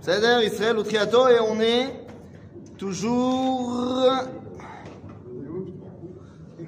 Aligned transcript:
C'est-à-dire 0.00 0.42
Israël 0.42 0.78
ou 0.78 0.82
Triato 0.82 1.28
et 1.28 1.40
on 1.40 1.60
est 1.60 2.06
toujours 2.78 4.02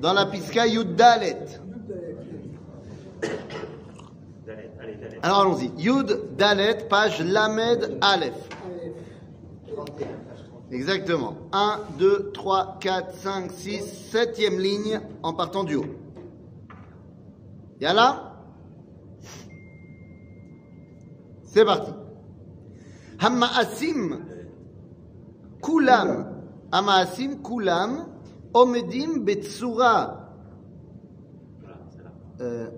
dans 0.01 0.13
la 0.13 0.27
Piska 0.27 0.67
Yud 0.67 0.95
Dalet. 0.95 1.39
Alors 5.23 5.41
allons-y. 5.41 5.71
Yud 5.79 6.37
Dalet, 6.37 6.87
page 6.89 7.23
Lamed 7.23 7.99
Aleph. 8.01 8.49
Exactement. 10.71 11.37
1, 11.53 11.81
2, 11.99 12.31
3, 12.33 12.79
4, 12.81 13.15
5, 13.15 13.51
6, 13.53 14.11
septième 14.11 14.59
ligne 14.59 15.01
en 15.23 15.33
partant 15.35 15.65
du 15.65 15.77
haut. 15.77 16.00
Yalla 17.81 18.31
C'est 21.45 21.65
parti. 21.65 21.91
Hammaasim 23.19 24.21
kulam. 25.63 26.43
Hammaasim 26.71 27.43
kulam. 27.43 28.07
Omedim 28.55 29.25
betsura. 29.25 30.17
Euh, 32.41 32.69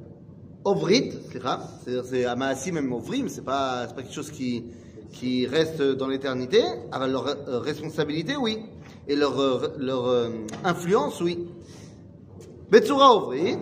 ovrit, 0.65 1.13
c'est-à-dire 1.31 2.05
c'est 2.05 2.25
Amaasim 2.25 2.77
et 2.77 2.93
Ovrim, 2.93 3.29
c'est 3.29 3.45
pas, 3.45 3.87
pas 3.87 4.03
quelque 4.03 4.13
chose 4.13 4.31
qui, 4.31 5.47
reste 5.47 5.81
dans 5.83 6.09
l'éternité, 6.09 6.63
alors 6.91 7.09
leur 7.09 7.27
euh, 7.27 7.59
responsabilité, 7.61 8.37
oui, 8.37 8.59
et 9.07 9.15
leur, 9.15 9.39
euh, 9.39 9.69
leur 9.79 10.31
influence, 10.65 11.21
oui. 11.21 11.47
Betsura 12.71 13.15
Ovrit, 13.15 13.59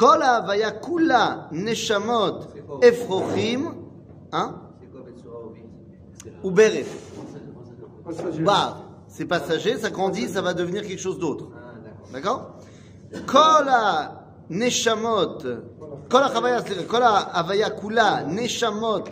Kol 0.00 0.20
Vayakula 0.20 1.48
Neshamot 1.52 2.80
Efrochim. 2.82 3.74
Hein? 4.32 4.54
Ou 6.42 6.50
Beref. 6.50 6.88
Bah, 8.40 8.78
c'est 9.08 9.26
passager, 9.26 9.76
ça 9.76 9.90
grandit, 9.90 10.26
ça 10.28 10.40
va 10.40 10.54
devenir 10.54 10.86
quelque 10.86 11.02
chose 11.02 11.18
d'autre. 11.18 11.48
D'accord? 12.14 12.56
Kol 13.26 13.68
Neshamot. 14.48 15.42
Kol 16.08 16.22
Avaya 17.34 17.68
Kula 17.68 18.24
Neshamot 18.24 19.04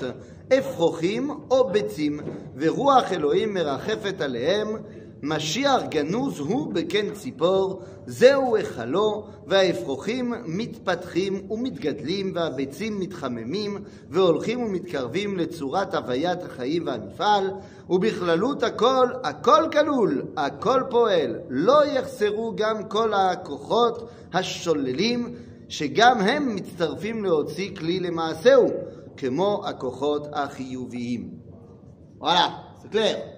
Efrochim 0.51 1.37
Obetim. 1.51 2.23
Veruach 2.57 3.13
Elohim 3.13 3.53
Merachefet 3.53 4.23
Aleem. 4.23 4.81
משיח 5.23 5.83
גנוז 5.89 6.39
הוא 6.39 6.73
בקן 6.75 7.15
ציפור, 7.15 7.83
זהו 8.07 8.57
היכלו, 8.57 9.27
והאפרוחים 9.47 10.35
מתפתחים 10.47 11.51
ומתגדלים, 11.51 12.33
והביצים 12.35 13.01
מתחממים, 13.01 13.79
והולכים 14.11 14.63
ומתקרבים 14.63 15.39
לצורת 15.39 15.95
הוויית 15.95 16.43
החיים 16.43 16.87
והמפעל, 16.87 17.51
ובכללות 17.91 18.63
הכל, 18.63 19.09
הכל 19.25 19.65
כלול, 19.73 20.23
הכל 20.37 20.83
פועל, 20.91 21.39
לא 21.49 21.87
יחסרו 21.87 22.53
גם 22.57 22.85
כל 22.85 23.15
הכוחות 23.15 24.09
השוללים, 24.33 25.35
שגם 25.69 26.21
הם 26.21 26.55
מצטרפים 26.55 27.25
להוציא 27.25 27.77
כלי 27.77 28.01
למעשהו, 28.01 28.69
כמו 29.17 29.63
הכוחות 29.67 30.27
החיוביים. 30.33 31.39
Voilà, 32.21 32.51
c'est 32.83 32.91
clair. 32.91 33.38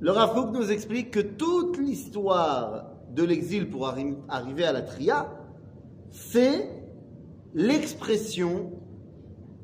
Le 0.00 0.10
Rav 0.10 0.34
Kook 0.34 0.52
nous 0.52 0.70
explique 0.70 1.10
que 1.10 1.20
toute 1.20 1.78
l'histoire 1.78 2.86
de 3.14 3.22
l'exil 3.22 3.68
pour 3.68 3.86
arri- 3.88 4.16
arriver 4.28 4.64
à 4.64 4.72
la 4.72 4.82
Tria, 4.82 5.28
c'est 6.10 6.68
l'expression 7.54 8.72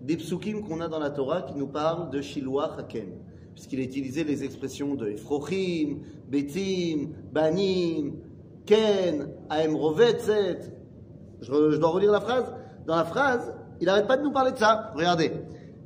des 0.01 0.17
psukim 0.17 0.63
qu'on 0.63 0.81
a 0.81 0.89
dans 0.89 0.99
la 0.99 1.11
Torah 1.11 1.43
qui 1.43 1.55
nous 1.55 1.67
parlent 1.67 2.11
de 2.11 2.21
Shiloah 2.21 2.77
Haken. 2.79 3.09
Puisqu'il 3.55 3.81
a 3.81 3.83
utilisé 3.83 4.23
les 4.23 4.45
expressions 4.45 4.95
de 4.95 5.09
Efrochim, 5.09 6.01
Betim, 6.29 7.13
Banim, 7.33 8.13
Ken, 8.67 9.31
Aem 9.51 9.75
Rovetzet. 9.75 10.61
Je, 11.41 11.71
je 11.71 11.77
dois 11.77 11.91
relire 11.91 12.13
la 12.13 12.21
phrase? 12.21 12.53
Dans 12.87 12.97
la 12.97 13.05
phrase, 13.05 13.53
il 13.81 13.87
n'arrête 13.87 14.07
pas 14.07 14.17
de 14.17 14.23
nous 14.23 14.33
parler 14.33 14.53
de 14.53 14.59
ça. 14.59 14.93
Regardez. 14.95 15.33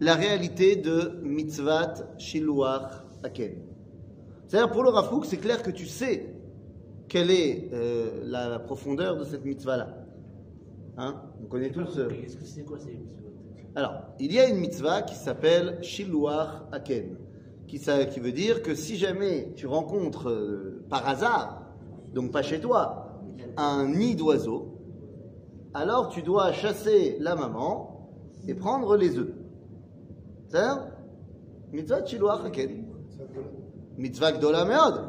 la 0.00 0.14
réalité 0.14 0.76
de 0.76 1.20
mitzvat 1.22 1.94
shiluach 2.18 3.04
aken. 3.22 3.54
C'est-à-dire 4.46 4.70
pour 4.70 4.82
le 4.82 4.90
Rav 4.90 5.08
Kook, 5.08 5.24
c'est 5.24 5.38
clair 5.38 5.62
que 5.62 5.70
tu 5.70 5.86
sais 5.86 6.34
quelle 7.08 7.30
est 7.30 7.70
euh, 7.72 8.22
la, 8.24 8.48
la 8.48 8.58
profondeur 8.58 9.16
de 9.16 9.24
cette 9.24 9.44
mitzvah-là. 9.44 9.88
Hein? 10.96 11.22
On 11.42 11.46
connaît 11.46 11.70
tous. 11.70 11.98
euh, 11.98 12.08
que 12.08 12.44
c'est 12.44 12.64
quoi 12.64 12.78
ces 12.78 12.90
mitzvot 12.92 13.10
alors, 13.76 14.04
il 14.20 14.32
y 14.32 14.38
a 14.38 14.48
une 14.48 14.58
mitzvah 14.58 15.02
qui 15.02 15.16
s'appelle 15.16 15.78
Shiluach 15.82 16.62
Aken, 16.70 17.16
qui, 17.66 17.78
ça- 17.78 18.04
qui 18.04 18.20
veut 18.20 18.30
dire 18.30 18.62
que 18.62 18.72
si 18.76 18.94
jamais 18.96 19.52
tu 19.56 19.66
rencontres 19.66 20.30
euh, 20.30 20.84
par 20.88 21.08
hasard, 21.08 21.60
donc 22.14 22.30
pas 22.30 22.42
chez 22.42 22.60
toi, 22.60 23.18
un 23.56 23.88
nid 23.88 24.14
d'oiseaux, 24.14 24.78
alors 25.74 26.08
tu 26.08 26.22
dois 26.22 26.52
chasser 26.52 27.16
la 27.18 27.34
maman 27.34 28.12
et 28.46 28.54
prendre 28.54 28.96
les 28.96 29.18
œufs. 29.18 29.34
Mitzvah 31.72 32.04
Shiluach 32.06 32.44
Aken. 32.46 32.84
Mitzvah 33.98 34.32
Gdola 34.32 34.64
Meod. 34.64 35.04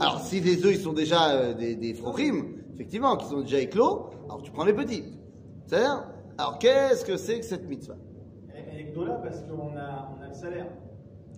Alors, 0.00 0.20
si 0.20 0.40
les 0.40 0.64
œufs 0.64 0.72
ils 0.74 0.80
sont 0.80 0.92
déjà 0.92 1.30
euh, 1.32 1.54
des, 1.54 1.76
des 1.76 1.94
frochim, 1.94 2.46
effectivement, 2.74 3.16
qui 3.16 3.26
sont 3.26 3.40
déjà 3.42 3.60
éclos, 3.60 4.10
alors 4.24 4.42
tu 4.42 4.50
prends 4.50 4.64
les 4.64 4.72
petits. 4.72 5.04
C'est-à-dire 5.66 6.04
Alors, 6.38 6.58
qu'est-ce 6.58 7.04
que 7.04 7.16
c'est 7.16 7.40
que 7.40 7.44
cette 7.44 7.68
mitzvah? 7.68 7.96
Elle 8.54 8.80
est 8.80 8.84
Gdola 8.92 9.14
parce 9.22 9.40
qu'on 9.42 9.76
a, 9.76 10.10
on 10.18 10.22
a 10.22 10.28
le 10.28 10.34
salaire. 10.34 10.66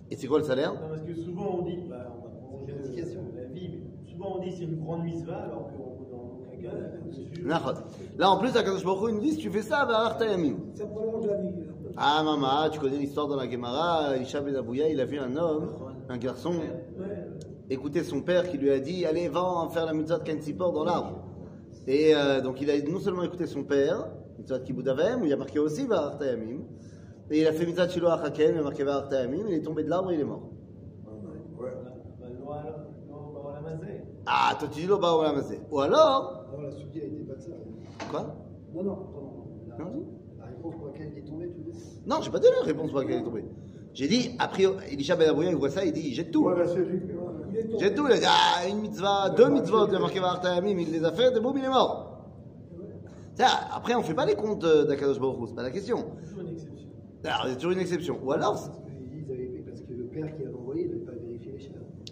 Et 0.09 0.15
c'est 0.15 0.27
quoi 0.27 0.39
le 0.39 0.45
salaire? 0.45 0.73
Non, 0.73 0.89
parce 0.89 1.01
que 1.01 1.13
souvent 1.15 1.57
on 1.59 1.61
dit, 1.63 1.77
bah, 1.89 2.07
on 2.17 2.23
va 2.23 2.29
prolonger 2.29 2.73
le- 2.73 3.37
la 3.41 3.43
vie, 3.49 3.79
mais 4.05 4.11
souvent 4.11 4.37
on 4.37 4.41
dit 4.41 4.51
c'est 4.57 4.63
une 4.63 4.79
grande 4.83 5.03
mitzvah 5.03 5.37
alors 5.43 5.67
que 5.67 5.77
dans 5.77 6.39
aucun 6.39 6.61
cas. 6.61 7.67
Là, 8.17 8.31
en 8.31 8.37
plus, 8.39 8.53
la 8.53 8.63
Kadosh 8.63 8.83
Baruch 8.85 9.03
Hu, 9.03 9.09
il 9.09 9.15
nous 9.15 9.21
dit 9.21 9.31
si 9.31 9.37
tu 9.37 9.49
fais 9.51 9.61
ça, 9.61 9.85
va 9.85 10.17
Yamim. 10.25 10.55
Ça 10.73 10.85
prolonge 10.85 11.25
la 11.27 11.37
vie. 11.37 11.49
Ah, 11.95 12.21
maman, 12.23 12.69
tu 12.71 12.79
connais 12.79 12.97
l'histoire 12.97 13.27
dans 13.27 13.35
la 13.35 13.49
Gemara, 13.49 14.17
Isha 14.17 14.39
Abouya, 14.39 14.89
il 14.89 14.99
a 14.99 15.05
vu 15.05 15.17
un 15.19 15.35
homme, 15.35 15.69
un 16.09 16.17
garçon, 16.17 16.53
écouter 17.69 18.03
son 18.03 18.21
père 18.21 18.49
qui 18.49 18.57
lui 18.57 18.71
a 18.71 18.79
dit 18.79 19.05
Allez, 19.05 19.27
va 19.29 19.43
en 19.43 19.69
faire 19.69 19.85
la 19.85 19.93
mitzvah 19.93 20.19
de 20.19 20.23
Kensipor 20.23 20.73
dans 20.73 20.83
l'arbre. 20.83 21.23
Et 21.87 22.13
euh, 22.15 22.41
donc, 22.41 22.59
il 22.61 22.69
a 22.69 22.79
non 22.81 22.99
seulement 22.99 23.23
écouté 23.23 23.45
son 23.47 23.63
père, 23.63 24.07
mitzvah 24.37 24.59
de 24.59 24.63
Kibud 24.65 24.87
Avem, 24.87 25.21
où 25.21 25.25
il 25.25 25.29
y 25.29 25.33
a 25.33 25.37
marqué 25.37 25.59
aussi 25.59 25.85
va 25.85 26.17
Yamim, 26.21 26.61
et 27.31 27.41
il 27.41 27.47
a 27.47 27.53
fait 27.53 27.65
mitzvah 27.65 27.85
de 27.87 27.91
Shiloh 27.91 28.09
Haken, 28.09 28.55
il 28.55 28.59
a 28.59 28.63
marqué 28.63 28.83
va 28.83 29.07
Yamim, 29.11 29.45
il 29.47 29.53
est 29.55 29.61
tombé 29.63 29.83
de 29.83 29.89
l'arbre 29.89 30.11
et 30.11 30.15
il 30.15 30.21
est 30.21 30.25
mort. 30.25 30.49
La. 31.59 32.75
Ah, 34.25 34.55
toi 34.59 34.67
tu 34.71 34.81
dis 34.81 34.87
le 34.87 34.97
Baolam 34.97 35.37
Hazeh. 35.37 35.59
Ou 35.71 35.79
alors, 35.79 36.45
Non, 36.53 36.61
la 36.61 36.71
soudie, 36.71 36.99
elle 37.03 37.11
n'était 37.11 37.23
pas 37.23 37.35
de 37.35 37.41
ça. 37.41 37.49
quoi? 38.09 38.35
Non, 38.73 38.83
non. 38.83 38.97
La, 39.69 39.77
Non, 39.85 39.91
dis. 39.91 40.05
la 40.39 40.45
réponse 40.45 40.75
pour 40.75 40.87
laquelle 40.87 41.11
il 41.13 41.19
est 41.19 41.25
tombé, 41.25 41.49
tu 41.49 41.61
dis 41.61 41.96
Non, 42.07 42.21
j'ai 42.21 42.31
pas 42.31 42.39
donné 42.39 42.55
la 42.59 42.65
réponse 42.65 42.89
pour 42.89 42.99
laquelle 42.99 43.15
il 43.17 43.21
est 43.21 43.23
tombé. 43.25 43.45
J'ai 43.93 44.07
dit, 44.07 44.31
a 44.39 44.47
priori, 44.47 44.77
Elisha 44.91 45.15
Ben 45.15 45.29
Abouya, 45.29 45.49
il 45.49 45.55
voit 45.55 45.69
ça, 45.69 45.83
il 45.83 45.91
dit, 45.91 46.03
il 46.07 46.13
jette 46.13 46.31
tout. 46.31 46.43
Voilà, 46.43 46.65
c'est 46.67 46.77
lui. 46.77 47.01
Jette 47.79 47.95
tout, 47.95 48.05
il 48.07 48.13
a 48.13 48.17
dit, 48.17 48.25
ah, 48.27 48.67
une 48.69 48.79
mitzvah, 48.81 49.29
deux 49.31 49.49
mitzvot, 49.49 49.87
il 49.89 49.95
a 49.95 49.99
marqué 49.99 50.19
Vartayamim, 50.19 50.77
il 50.79 50.91
les 50.91 51.03
a 51.03 51.11
fait, 51.11 51.35
et 51.35 51.39
boum, 51.39 51.57
il 51.57 51.65
est 51.65 51.69
mort. 51.69 52.25
Ça, 53.33 53.47
après, 53.75 53.93
on 53.95 54.01
fait 54.03 54.13
pas 54.13 54.25
les 54.25 54.35
comptes 54.35 54.63
euh, 54.63 54.85
d'Akadosh 54.85 55.19
Baruch 55.19 55.49
c'est 55.49 55.55
pas 55.55 55.63
la 55.63 55.69
question. 55.71 56.05
Toujours 56.23 56.41
une 56.41 56.49
exception. 56.49 56.87
Alors, 57.23 57.45
a 57.45 57.55
toujours 57.55 57.71
une 57.71 57.79
exception. 57.79 58.19
Ou 58.23 58.31
alors, 58.31 58.53
Parce 58.53 59.81
que 59.81 59.93
le 59.93 60.05
père 60.05 60.35
qui 60.35 60.43
avait 60.43 60.53
envoyé, 60.55 60.85
n'avait 60.87 60.99
pas 60.99 61.11
vérifié 61.11 61.51
les 61.57 61.69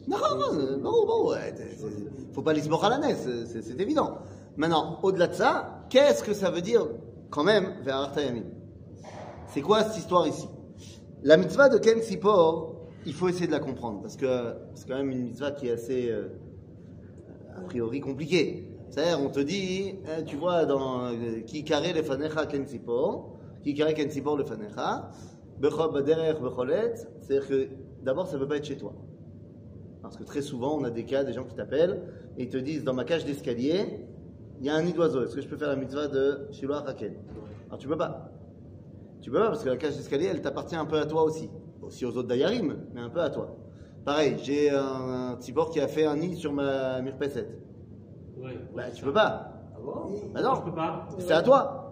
non, 0.07 0.18
non, 0.38 0.77
non, 0.77 1.06
bon, 1.07 1.31
c'est- 1.31 1.56
c'est- 1.80 2.33
faut 2.33 2.44
pas 2.44 2.53
l'ismor 2.53 2.83
à 2.86 2.89
la 2.89 2.98
naisse, 3.00 3.24
c'est- 3.24 3.45
c'est 3.48 3.62
c'est 3.63 3.80
évident. 3.81 4.18
Maintenant, 4.56 5.00
au-delà 5.01 5.27
de 5.27 5.33
ça, 5.33 5.86
qu'est-ce 5.89 6.24
que 6.24 6.33
ça 6.33 6.51
veut 6.51 6.62
dire, 6.62 6.86
quand 7.31 7.44
même, 7.44 7.74
Vartayamim 7.83 8.44
C'est 9.55 9.61
quoi 9.61 9.85
cette 9.85 9.99
histoire 9.99 10.27
ici? 10.27 10.49
La 11.23 11.37
mitzvah 11.37 11.69
de 11.69 11.77
Ken 11.77 12.01
Sipor, 12.01 12.75
il 13.05 13.13
faut 13.13 13.29
essayer 13.29 13.47
de 13.47 13.53
la 13.53 13.61
comprendre, 13.61 14.01
parce 14.01 14.17
que 14.17 14.27
c'est 14.73 14.85
quand 14.85 14.97
même 14.97 15.11
une 15.11 15.23
mitzvah 15.23 15.51
qui 15.51 15.69
est 15.69 15.71
assez, 15.71 16.11
euh, 16.11 16.27
a 17.55 17.61
priori, 17.61 18.01
compliquée. 18.01 18.67
C'est-à-dire, 18.89 19.17
on 19.21 19.29
te 19.29 19.39
dit, 19.39 19.95
hein, 20.09 20.23
tu 20.25 20.35
vois, 20.35 20.65
dans 20.65 21.05
euh, 21.05 21.39
Ki 21.45 21.63
kare 21.63 21.93
lefanecha 21.95 22.47
ken 22.47 22.65
tzipor, 22.65 23.37
Ki 23.63 23.73
kare 23.73 23.93
ken 23.93 24.09
bechol 24.09 24.43
baderech 25.93 26.41
becholet, 26.41 26.95
c'est-à-dire 27.21 27.47
que 27.47 27.67
d'abord, 28.03 28.27
ça 28.27 28.35
ne 28.35 28.41
peut 28.41 28.49
pas 28.49 28.57
être 28.57 28.65
chez 28.65 28.75
toi. 28.75 28.91
Parce 30.01 30.17
que 30.17 30.25
très 30.25 30.41
souvent, 30.41 30.77
on 30.77 30.83
a 30.83 30.89
des 30.89 31.05
cas, 31.05 31.23
des 31.23 31.31
gens 31.31 31.45
qui 31.45 31.55
t'appellent 31.55 32.01
et 32.37 32.43
ils 32.43 32.49
te 32.49 32.57
disent, 32.57 32.83
dans 32.83 32.93
ma 32.93 33.05
cage 33.05 33.23
d'escalier, 33.23 34.01
il 34.59 34.65
y 34.65 34.69
a 34.69 34.75
un 34.75 34.81
nid 34.81 34.91
d'oiseau, 34.91 35.23
est-ce 35.23 35.33
que 35.33 35.41
je 35.41 35.47
peux 35.47 35.55
faire 35.55 35.69
la 35.69 35.77
mitzvah 35.77 36.09
de 36.09 36.49
Shiloh 36.51 36.73
Haken? 36.85 37.13
Alors 37.69 37.77
tu 37.77 37.87
peux 37.87 37.95
pas. 37.95 38.34
Tu 39.25 39.31
peux 39.31 39.39
pas 39.39 39.48
parce 39.48 39.63
que 39.63 39.69
la 39.69 39.77
cage 39.77 39.98
d'escalier, 39.98 40.27
elle 40.27 40.44
t'appartient 40.44 40.75
un 40.75 40.86
peu 40.86 41.00
à 41.00 41.07
toi 41.07 41.24
aussi. 41.24 41.50
Aussi 41.81 42.06
aux 42.06 42.16
autres 42.16 42.27
dayarim, 42.27 42.75
mais 42.94 43.01
un 43.01 43.10
peu 43.10 43.22
à 43.22 43.31
toi. 43.31 43.56
Pareil, 44.06 44.38
j'ai 44.44 44.69
un, 44.69 45.31
un 45.31 45.36
Tibor 45.38 45.72
qui 45.72 45.80
a 45.80 45.88
fait 45.88 46.06
un 46.06 46.16
nid 46.16 46.36
sur 46.36 46.54
ma 46.54 47.01
mirpesset. 47.01 47.50
Ouais. 48.38 48.56
Bah, 48.75 48.83
tu 48.94 49.04
peux 49.04 49.12
pas. 49.12 49.50
Ah 49.74 49.80
bon 49.83 50.12
Bah 50.31 50.44
non, 50.44 50.54
Je 50.54 50.62
peux 50.62 50.75
pas. 50.75 51.07
c'est 51.18 51.31
à 51.31 51.42
toi. 51.42 51.92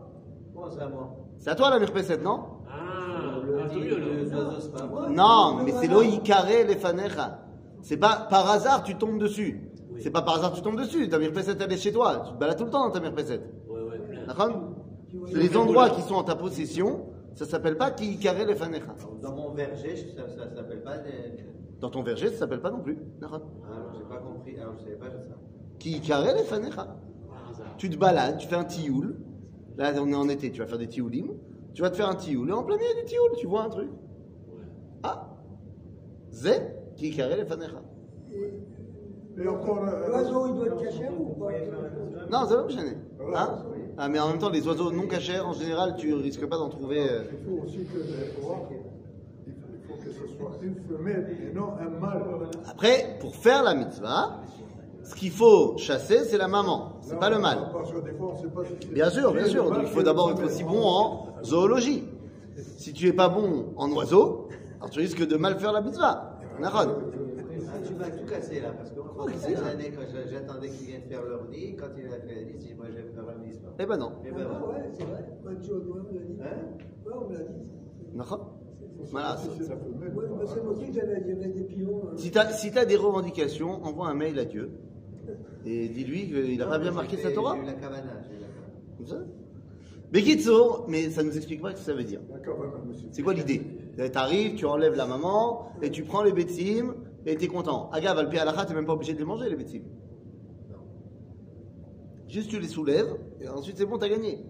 Comment 0.53 0.69
ça, 0.69 0.87
moi 0.87 1.09
C'est 1.39 1.49
à 1.49 1.55
toi 1.55 1.71
la 1.71 1.79
mirpesset, 1.79 2.17
non 2.17 2.39
Ah, 2.69 3.39
Le 3.43 3.61
ah, 3.61 3.67
les 3.73 4.31
oiseaux, 4.31 4.59
c'est 4.59 4.71
pas 4.71 4.85
moi. 4.85 5.09
Non, 5.09 5.63
mais 5.65 5.71
c'est 5.71 5.87
l'oi 5.87 6.03
carré 6.23 6.65
les 6.65 6.75
fanecha. 6.75 7.39
C'est 7.81 7.97
pas 7.97 8.27
par 8.29 8.47
hasard 8.47 8.83
tu 8.83 8.93
tombes 8.93 9.17
dessus. 9.17 9.71
Oui. 9.91 10.01
C'est 10.03 10.11
pas 10.11 10.21
par 10.21 10.35
hasard 10.35 10.53
tu 10.53 10.61
tombes 10.61 10.77
dessus. 10.77 11.09
Ta 11.09 11.17
mirpesset 11.17 11.55
elle 11.59 11.73
est 11.73 11.77
chez 11.77 11.91
toi. 11.91 12.25
Tu 12.27 12.33
te 12.33 12.37
balades 12.37 12.59
tout 12.59 12.65
le 12.65 12.69
temps 12.69 12.85
dans 12.85 12.91
ta 12.91 12.99
mirpesset. 12.99 13.41
Ouais, 13.67 13.81
ouais. 13.81 14.25
D'accord 14.27 14.51
Les 15.31 15.57
endroits 15.57 15.89
qui 15.89 16.03
sont 16.03 16.13
en 16.13 16.23
ta 16.23 16.35
possession, 16.35 17.07
ça 17.35 17.45
s'appelle 17.45 17.77
pas 17.77 17.91
qui 17.91 18.17
carré 18.17 18.45
les 18.45 18.55
fanecha. 18.55 18.93
Dans 19.21 19.35
mon 19.35 19.51
verger, 19.51 19.95
ça, 20.15 20.27
ça 20.27 20.55
s'appelle 20.55 20.83
pas 20.83 20.97
des. 20.97 21.43
Dans 21.79 21.89
ton 21.89 22.03
verger, 22.03 22.29
ça 22.29 22.39
s'appelle 22.39 22.61
pas 22.61 22.71
non 22.71 22.79
plus. 22.79 22.97
Ah, 23.21 23.25
alors 23.25 23.93
j'ai 23.97 24.03
pas 24.03 24.17
compris. 24.21 24.59
Alors 24.59 24.75
je 24.77 24.83
savais 24.83 24.95
pas 24.95 25.09
ça. 25.09 25.17
Qui 25.79 25.99
carré 26.01 26.33
les 26.33 26.43
fanecha. 26.43 26.95
Tu 27.77 27.89
te 27.89 27.97
balades, 27.97 28.37
tu 28.37 28.47
fais 28.47 28.55
un 28.55 28.63
tioul. 28.63 29.17
Là, 29.77 29.91
on 29.99 30.07
est 30.11 30.15
en 30.15 30.29
été, 30.29 30.51
tu 30.51 30.61
vas 30.61 30.67
faire 30.67 30.77
des 30.77 30.87
tioulim. 30.87 31.33
Tu 31.73 31.81
vas 31.81 31.89
te 31.89 31.95
faire 31.95 32.09
un 32.09 32.15
tioul. 32.15 32.49
Et 32.49 32.53
en 32.53 32.63
plein 32.63 32.77
milieu 32.77 33.01
du 33.01 33.05
tioul, 33.05 33.31
tu 33.37 33.47
vois 33.47 33.63
un 33.63 33.69
truc. 33.69 33.89
Ouais. 33.89 34.63
Ah 35.01 35.29
Zé 36.31 36.53
qui 36.95 37.15
carré 37.15 37.37
les 37.37 37.45
fanecha. 37.45 37.81
Et 39.35 39.47
encore, 39.47 39.83
euh, 39.87 40.07
L'oiseau, 40.07 40.47
il 40.47 40.53
doit 40.55 40.67
être 40.67 40.81
caché 40.83 41.09
ou 41.09 41.25
pas? 41.33 41.51
Non, 42.29 42.47
ça 42.47 42.57
va 42.57 42.63
me 42.63 42.69
gêner. 42.69 42.97
Hein 43.35 43.57
ah, 43.97 44.09
mais 44.09 44.19
en 44.19 44.29
même 44.29 44.39
temps, 44.39 44.49
les 44.49 44.67
oiseaux 44.67 44.91
non 44.91 45.07
cachés, 45.07 45.39
en 45.39 45.53
général, 45.53 45.95
tu 45.97 46.13
risques 46.13 46.45
pas 46.47 46.57
d'en 46.57 46.69
trouver. 46.69 46.99
euh, 46.99 47.23
il 47.31 47.45
faut 47.45 47.63
aussi 47.63 47.77
que 47.85 47.99
il 49.45 49.53
faut 49.87 49.95
que 49.95 50.09
ce 50.09 50.35
soit 50.35 50.51
une 50.61 50.75
femelle 50.75 51.37
et 51.41 51.53
non 51.53 51.73
un 51.79 51.89
mâle. 51.99 52.23
Après, 52.67 53.17
pour 53.19 53.35
faire 53.35 53.63
la 53.63 53.75
mitzvah, 53.75 54.41
ce 55.03 55.15
qu'il 55.15 55.31
faut 55.31 55.77
chasser, 55.77 56.23
c'est 56.25 56.37
la 56.37 56.47
maman, 56.47 56.93
c'est 57.01 57.19
pas 57.19 57.29
le 57.29 57.37
mâle. 57.39 57.69
Bien 58.91 59.09
sûr, 59.09 59.33
bien 59.33 59.45
sûr. 59.45 59.69
Donc, 59.69 59.83
il 59.83 59.89
faut 59.89 60.03
d'abord 60.03 60.31
être 60.31 60.43
aussi 60.43 60.63
bon 60.63 60.81
en 60.81 61.27
zoologie. 61.43 62.03
Si 62.77 62.93
tu 62.93 63.07
es 63.07 63.13
pas 63.13 63.29
bon 63.29 63.73
en 63.77 63.91
oiseau, 63.91 64.47
alors 64.77 64.89
tu 64.89 64.99
risques 64.99 65.25
de 65.25 65.37
mal 65.37 65.59
faire 65.59 65.71
la 65.71 65.81
mitzvah. 65.81 66.39
Ah, 68.33 68.37
cassé 68.39 68.59
là, 68.59 68.71
parce 68.71 68.89
que 68.91 69.47
des 69.47 69.55
années, 69.55 69.91
quand 69.95 70.05
je- 70.07 70.27
j'attendais 70.31 70.69
qu'ils 70.69 70.87
viennent 70.87 71.03
faire 71.03 71.23
leur 71.23 71.47
nid, 71.49 71.75
quand 71.75 71.89
il 71.97 72.07
a 72.07 72.19
fait 72.19 72.35
le 72.35 72.41
nid, 72.51 72.59
si 72.61 72.73
moi 72.73 72.85
je 72.89 72.95
vais 72.95 73.03
faire 73.13 73.29
un 73.29 73.37
nid. 73.45 73.59
Eh 73.79 73.85
ben 73.85 73.97
non. 73.97 74.11
Eh 74.25 74.29
Ah 74.29 74.33
ben, 74.35 74.43
voilà. 74.45 74.67
ouais, 74.67 74.89
c'est 74.93 75.03
vrai. 75.03 75.23
Joe, 75.61 75.85
ouais, 75.85 75.99
on 75.99 76.03
me 76.13 76.19
l'a 76.19 76.25
dit. 76.25 76.37
Hein? 76.41 76.57
Ouais, 77.05 77.13
on 77.15 77.29
me 77.29 77.33
l'a 77.37 77.43
dit. 77.43 77.69
Faut 78.95 79.05
Voilà. 79.11 79.37
si 79.37 79.47
moi 79.47 79.55
que 79.55 79.63
tu 82.21 82.37
as, 82.37 82.49
si 82.53 82.71
t'as 82.71 82.85
des 82.85 82.95
revendications, 82.95 83.83
envoie 83.83 84.07
un 84.07 84.13
mail 84.13 84.37
à 84.39 84.45
Dieu 84.45 84.69
et 85.65 85.87
dis-lui 85.89 86.27
qu'il 86.27 86.61
a 86.61 86.67
pas 86.67 86.77
bien 86.79 86.91
marqué 86.91 87.17
sa 87.17 87.31
Torah. 87.31 87.55
J'ai 87.55 87.61
eu 87.63 87.65
la. 87.65 87.73
Comme 88.97 89.07
ça? 89.07 89.17
Mais 90.11 90.21
Kitsour, 90.21 90.85
mais 90.89 91.09
ça 91.09 91.23
nous 91.23 91.35
explique 91.35 91.61
pas 91.61 91.71
ce 91.71 91.75
que 91.75 91.81
ça 91.81 91.93
veut 91.93 92.03
dire. 92.03 92.19
D'accord. 92.31 92.57
C'est 93.11 93.23
quoi 93.23 93.33
l'idée? 93.33 93.61
T'arrives, 94.11 94.55
tu 94.55 94.65
enlèves 94.65 94.95
la 94.95 95.07
maman, 95.07 95.69
et 95.81 95.89
tu 95.89 96.03
prends 96.03 96.21
les 96.23 96.33
bétim, 96.33 96.93
et 97.25 97.35
t'es 97.35 97.47
content. 97.47 97.89
Agav, 97.91 98.17
al 98.17 98.27
halakha, 98.27 98.65
t'es 98.65 98.73
même 98.73 98.85
pas 98.85 98.93
obligé 98.93 99.13
de 99.13 99.19
les 99.19 99.25
manger, 99.25 99.49
les 99.49 99.55
bétim. 99.55 99.83
Juste 102.27 102.49
tu 102.49 102.59
les 102.59 102.67
soulèves, 102.67 103.15
et 103.41 103.47
ensuite 103.47 103.77
c'est 103.77 103.85
bon, 103.85 103.97
t'as 103.97 104.09
gagné. 104.09 104.43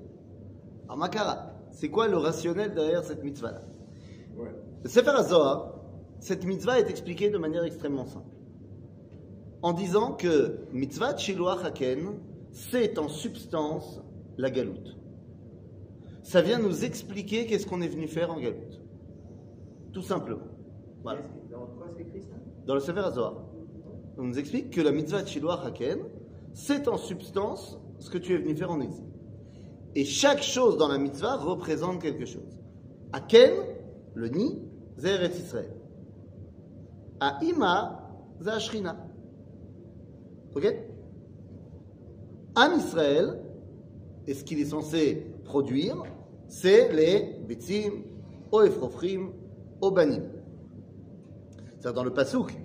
Alors, 0.86 0.98
Makara, 0.98 1.54
c'est 1.72 1.90
quoi 1.90 2.08
le 2.08 2.18
rationnel 2.18 2.74
derrière 2.74 3.04
cette 3.04 3.24
mitzvah-là 3.24 3.62
Ouais. 4.38 4.56
Le 4.84 4.90
Sefer 4.90 5.10
HaZohar, 5.10 5.76
cette 6.20 6.46
mitzvah 6.46 6.80
est 6.80 6.90
expliquée 6.90 7.30
de 7.30 7.38
manière 7.38 7.64
extrêmement 7.64 8.06
simple. 8.06 8.30
En 9.62 9.74
disant 9.74 10.14
que 10.14 10.60
mitzvah 10.72 11.18
Shiloach 11.18 11.66
Haken, 11.66 12.20
c'est 12.52 12.98
en 12.98 13.10
substance 13.10 14.02
la 14.38 14.50
galoute. 14.50 14.98
Ça 16.22 16.42
vient 16.42 16.60
nous 16.60 16.86
expliquer 16.86 17.46
qu'est-ce 17.46 17.68
qu'on 17.68 17.82
est 17.82 17.88
venu 17.88 18.08
faire 18.08 18.32
en 18.32 18.40
galoute. 18.40 18.82
Tout 19.92 20.02
simplement. 20.02 20.48
Voilà. 21.04 21.22
Dans 21.52 21.66
quoi 21.78 21.88
c'est 21.96 22.04
écrit 22.04 22.24
ça 22.24 22.36
Dans 22.66 22.76
le 22.76 22.80
Sefer 22.80 23.02
HaZohar, 23.02 23.44
on 24.18 24.24
nous 24.24 24.40
explique 24.40 24.70
que 24.70 24.82
la 24.82 24.92
mitzvah 24.92 25.24
de 25.24 25.28
Shiloach 25.28 25.66
Haken, 25.66 26.00
c'est 26.54 26.88
en 26.88 26.98
substance 26.98 27.80
ce 28.00 28.10
que 28.10 28.18
tu 28.18 28.34
es 28.34 28.38
venu 28.38 28.56
faire 28.56 28.72
en 28.72 28.80
exil. 28.80 29.06
Et 29.96 30.06
chaque 30.06 30.42
chose 30.42 30.78
dans 30.78 30.88
la 30.88 30.98
mitzvah 30.98 31.38
représente 31.38 32.02
quelque 32.02 32.26
chose. 32.26 32.58
Haken, 33.12 33.52
le 34.14 34.28
nid, 34.30 34.60
Eretz 35.04 35.40
Israël. 35.40 35.74
Aima, 37.20 38.10
c'est 38.42 38.50
Ashrina. 38.50 38.98
Ok? 40.56 40.74
Am 42.56 42.74
Israël, 42.78 43.40
et 44.28 44.34
ce 44.34 44.44
qu'il 44.44 44.60
est 44.60 44.66
censé 44.66 45.28
produire, 45.44 46.04
c'est 46.48 46.94
les 46.94 47.40
Betzim, 47.48 48.04
O 48.52 48.62
Efrofrim, 48.62 49.32
O 49.82 49.92
Banim. 49.92 50.24
C'est-à-dire 51.84 52.02
dans 52.02 52.06
le 52.06 52.14
Passouk, 52.14 52.58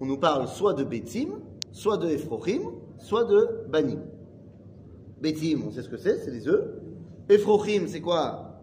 on 0.00 0.06
nous 0.06 0.16
parle 0.16 0.48
soit 0.48 0.72
de 0.72 0.84
Betzim, 0.84 1.38
soit 1.70 1.98
de 1.98 2.08
Ephrochim, 2.08 2.62
soit 2.96 3.24
de 3.24 3.66
Banim. 3.68 4.00
Betzim, 5.20 5.64
on 5.66 5.70
sait 5.70 5.82
ce 5.82 5.90
que 5.90 5.98
c'est, 5.98 6.16
c'est 6.20 6.30
les 6.30 6.48
œufs. 6.48 6.64
Ephrochim, 7.28 7.84
c'est 7.88 8.00
quoi? 8.00 8.62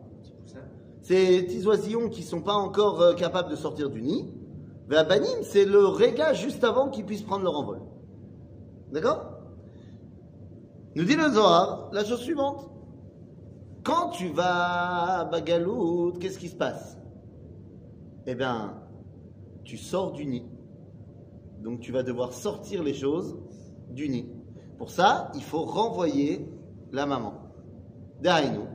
C'est 1.04 1.30
les 1.30 1.44
petits 1.44 1.68
oisillons 1.68 2.10
qui 2.10 2.22
ne 2.22 2.26
sont 2.26 2.42
pas 2.42 2.56
encore 2.56 3.00
euh, 3.00 3.14
capables 3.14 3.52
de 3.52 3.56
sortir 3.56 3.92
du 3.92 4.02
nid. 4.02 4.28
Vers 4.88 5.08
Banim, 5.08 5.44
c'est 5.44 5.66
le 5.66 5.86
réga 5.86 6.34
juste 6.34 6.64
avant 6.64 6.90
qu'ils 6.90 7.06
puissent 7.06 7.22
prendre 7.22 7.44
leur 7.44 7.56
envol. 7.56 7.82
D'accord? 8.92 9.38
Nous 10.96 11.04
dit 11.04 11.16
le 11.16 11.30
Zohar 11.30 11.90
la 11.92 12.04
chose 12.04 12.22
suivante. 12.22 12.72
Quand 13.84 14.10
tu 14.10 14.30
vas 14.30 15.20
à 15.20 15.26
Bagalout, 15.26 16.14
qu'est-ce 16.20 16.40
qui 16.40 16.50
se 16.50 16.56
passe? 16.56 16.98
Eh 18.26 18.34
bien, 18.34 18.81
tu 19.64 19.78
sors 19.78 20.12
du 20.12 20.26
nid. 20.26 20.46
Donc 21.64 21.80
tu 21.80 21.92
vas 21.92 22.04
devoir 22.04 22.34
sortir 22.34 22.84
les 22.84 22.94
choses 22.94 23.38
du 23.90 24.10
nid. 24.10 24.30
Pour 24.78 24.90
ça, 24.90 25.32
il 25.36 25.44
faut 25.44 25.64
renvoyer 25.64 26.48
la 26.92 27.06
maman. 27.06 27.34
Daïno. 28.22 28.68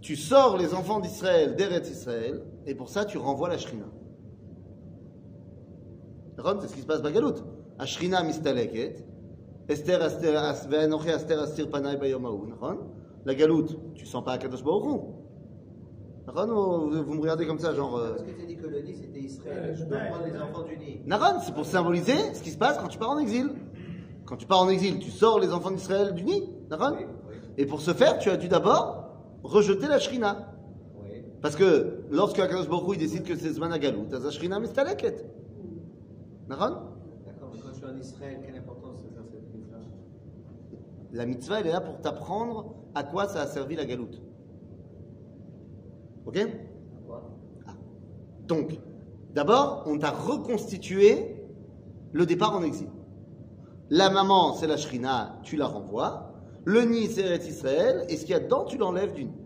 Tu 0.00 0.16
sors 0.16 0.56
les 0.56 0.74
enfants 0.74 1.00
d'Israël 1.00 1.56
d'Eretz 1.56 1.90
Israël, 1.90 2.42
et 2.66 2.74
pour 2.74 2.88
ça, 2.88 3.04
tu 3.04 3.18
renvoies 3.18 3.48
la 3.48 3.58
Shrina. 3.58 3.86
C'est 6.36 6.68
ce 6.68 6.74
qui 6.74 6.80
se 6.80 6.86
passe 6.86 7.02
Bagalout. 7.02 7.34
Ashrina 7.78 8.22
mistaleket. 8.22 9.04
Esther 9.68 10.02
astir 10.02 10.36
astir 10.36 11.40
astir 11.40 11.70
panay 11.70 11.98
La 13.24 13.34
galoute, 13.34 13.78
tu 13.94 14.06
sens 14.06 14.24
pas 14.24 14.32
Akadosh 14.32 14.64
Baruch 14.64 15.19
Naron, 16.34 16.90
vous 17.02 17.14
me 17.14 17.20
regardez 17.20 17.46
comme 17.46 17.58
ça, 17.58 17.74
genre. 17.74 17.96
Euh, 17.96 18.10
Parce 18.10 18.22
que 18.22 18.30
tu 18.30 18.42
as 18.42 18.46
dit 18.46 18.56
colonie, 18.56 18.94
c'était 18.94 19.20
Israël. 19.20 19.74
Je 19.76 19.84
peux 19.84 19.96
prendre 19.96 20.24
les 20.24 20.36
enfants 20.40 20.62
du 20.62 20.76
Nil. 20.76 21.00
Naron, 21.06 21.40
c'est 21.40 21.54
pour 21.54 21.66
symboliser 21.66 22.34
ce 22.34 22.42
qui 22.42 22.50
se 22.50 22.58
passe 22.58 22.78
quand 22.78 22.88
tu 22.88 22.98
pars 22.98 23.10
en 23.10 23.18
exil. 23.18 23.50
Quand 24.26 24.36
tu 24.36 24.46
pars 24.46 24.60
en 24.60 24.68
exil, 24.68 25.00
tu 25.00 25.10
sors 25.10 25.40
les 25.40 25.52
enfants 25.52 25.72
d'Israël 25.72 26.14
du 26.14 26.22
nid. 26.22 26.48
Naron. 26.70 26.96
Oui, 26.96 27.04
oui. 27.30 27.36
Et 27.58 27.66
pour 27.66 27.80
ce 27.80 27.92
faire, 27.92 28.18
tu 28.18 28.30
as 28.30 28.36
dû 28.36 28.48
d'abord 28.48 29.08
rejeter 29.42 29.88
la 29.88 29.98
Shrina. 29.98 30.54
Oui. 31.02 31.24
Parce 31.42 31.56
que 31.56 32.04
lorsque 32.10 32.38
Akadosh 32.38 32.68
Baruch 32.68 32.96
décide 32.96 33.24
que 33.24 33.34
c'est 33.34 33.50
Zman 33.50 33.72
Agalou, 33.72 34.06
t'as 34.08 34.20
la 34.20 34.30
Shrina 34.30 34.60
Mestaleket. 34.60 35.26
Naron 36.48 36.76
D'accord, 37.26 37.50
mais 37.52 37.60
quand 37.60 37.72
tu 37.72 37.84
es 37.84 37.88
en 37.88 37.96
Israël, 37.98 38.38
quelle 38.46 38.56
importance 38.56 38.98
ça 38.98 39.20
cette 39.32 39.52
mitzvah? 39.52 39.78
La 41.12 41.26
mitzvah, 41.26 41.60
elle 41.60 41.66
est 41.66 41.72
là 41.72 41.80
pour 41.80 42.00
t'apprendre 42.00 42.76
à 42.94 43.02
quoi 43.02 43.26
ça 43.26 43.40
a 43.42 43.46
servi 43.48 43.74
la 43.74 43.84
galoute. 43.84 44.20
Ok? 46.26 46.38
Quoi 47.06 47.22
Donc, 48.46 48.78
d'abord, 49.34 49.84
on 49.86 49.98
t'a 49.98 50.10
reconstitué 50.10 51.36
le 52.12 52.26
départ 52.26 52.56
en 52.56 52.62
exil. 52.62 52.88
La 53.88 54.10
maman, 54.10 54.54
c'est 54.54 54.66
la 54.66 54.76
Shrina, 54.76 55.38
tu 55.42 55.56
la 55.56 55.66
renvoies. 55.66 56.32
Le 56.64 56.82
nid, 56.82 57.08
c'est 57.08 57.22
Eretz 57.22 57.48
Israël. 57.48 58.04
Et 58.08 58.16
ce 58.16 58.22
qu'il 58.22 58.30
y 58.30 58.34
a 58.34 58.40
dedans, 58.40 58.64
tu 58.64 58.76
l'enlèves 58.78 59.14
du 59.14 59.24
nid. 59.24 59.40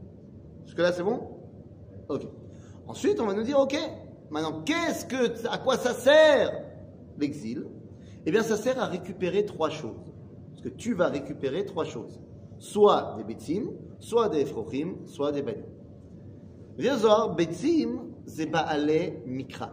Jusque-là, 0.64 0.93
c'est 0.93 1.02
bon? 1.02 1.21
Ok. 2.09 2.26
Ensuite, 2.87 3.21
on 3.21 3.26
va 3.26 3.35
nous 3.35 3.43
dire, 3.43 3.59
ok, 3.59 3.76
maintenant, 4.31 4.62
qu'est-ce 4.62 5.07
que, 5.07 5.47
à 5.49 5.59
quoi 5.59 5.76
ça 5.76 5.95
sert 5.95 6.64
l'exil? 7.19 7.66
Eh 8.26 8.31
bien, 8.31 8.43
ça 8.43 8.57
sert 8.57 8.78
à 8.78 8.87
récupérer 8.87 9.47
trois 9.47 9.71
choses. 9.71 10.12
Parce 10.50 10.62
que 10.62 10.69
tu 10.69 10.95
vas 10.95 11.09
récupérer 11.09 11.64
trois 11.64 11.85
choses. 11.85 12.21
Soit 12.59 13.14
des 13.16 13.25
betzim, 13.25 13.71
soit 13.99 14.28
des 14.28 14.40
efrochim, 14.40 14.97
soit 15.07 15.33
des 15.33 15.43
banim. 15.43 15.64
Viens 16.77 16.98
voir, 16.98 17.36
betzim, 17.36 18.13
c'est 18.25 18.45
ba'ale 18.45 19.24
mikra. 19.25 19.71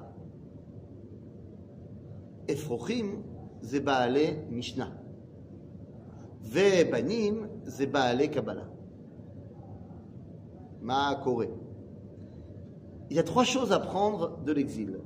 Efrochim, 2.49 3.23
c'est 3.63 3.81
ba'ale 3.81 4.47
mishnah. 4.51 4.91
ובנים 6.47 7.47
זה 7.63 7.87
בעלי 7.87 8.29
קבלה. 8.29 8.65
מה 10.81 11.15
קורה? 11.25 11.47
Il 13.09 13.17
y 13.17 13.21
a 13.21 13.23
trois 13.23 13.45
choses 13.45 13.73
à 13.73 13.79
prendre 13.79 14.43
de 14.45 14.53
l'exil. 14.53 14.99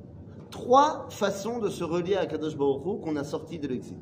Trois 0.51 1.07
façons 1.11 1.59
de 1.59 1.69
se 1.69 1.85
relier 1.85 2.17
à 2.17 2.27
Kadosh 2.27 2.57
Baruch 2.57 2.87
Hu 2.87 3.01
qu'on 3.01 3.17
a 3.17 3.25
sorti 3.25 3.59
de 3.59 3.69
l'exil. 3.69 3.99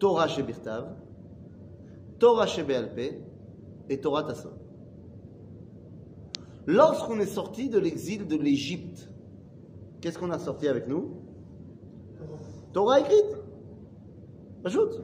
Torah 0.00 0.26
chez 0.26 0.42
Birtav, 0.42 0.96
Torah 2.18 2.46
chez 2.46 2.64
Be'alpé 2.64 3.22
et 3.88 4.00
Torah 4.00 4.24
Tasson. 4.24 4.50
Lorsqu'on 6.67 7.19
est 7.19 7.25
sorti 7.25 7.69
de 7.69 7.79
l'exil 7.79 8.27
de 8.27 8.35
l'Égypte, 8.35 9.09
qu'est-ce 10.01 10.17
qu'on 10.17 10.31
a 10.31 10.39
sorti 10.39 10.67
avec 10.67 10.87
nous? 10.87 11.21
Torah 12.73 12.99
écrite. 12.99 13.37
Ajoute. 14.63 15.01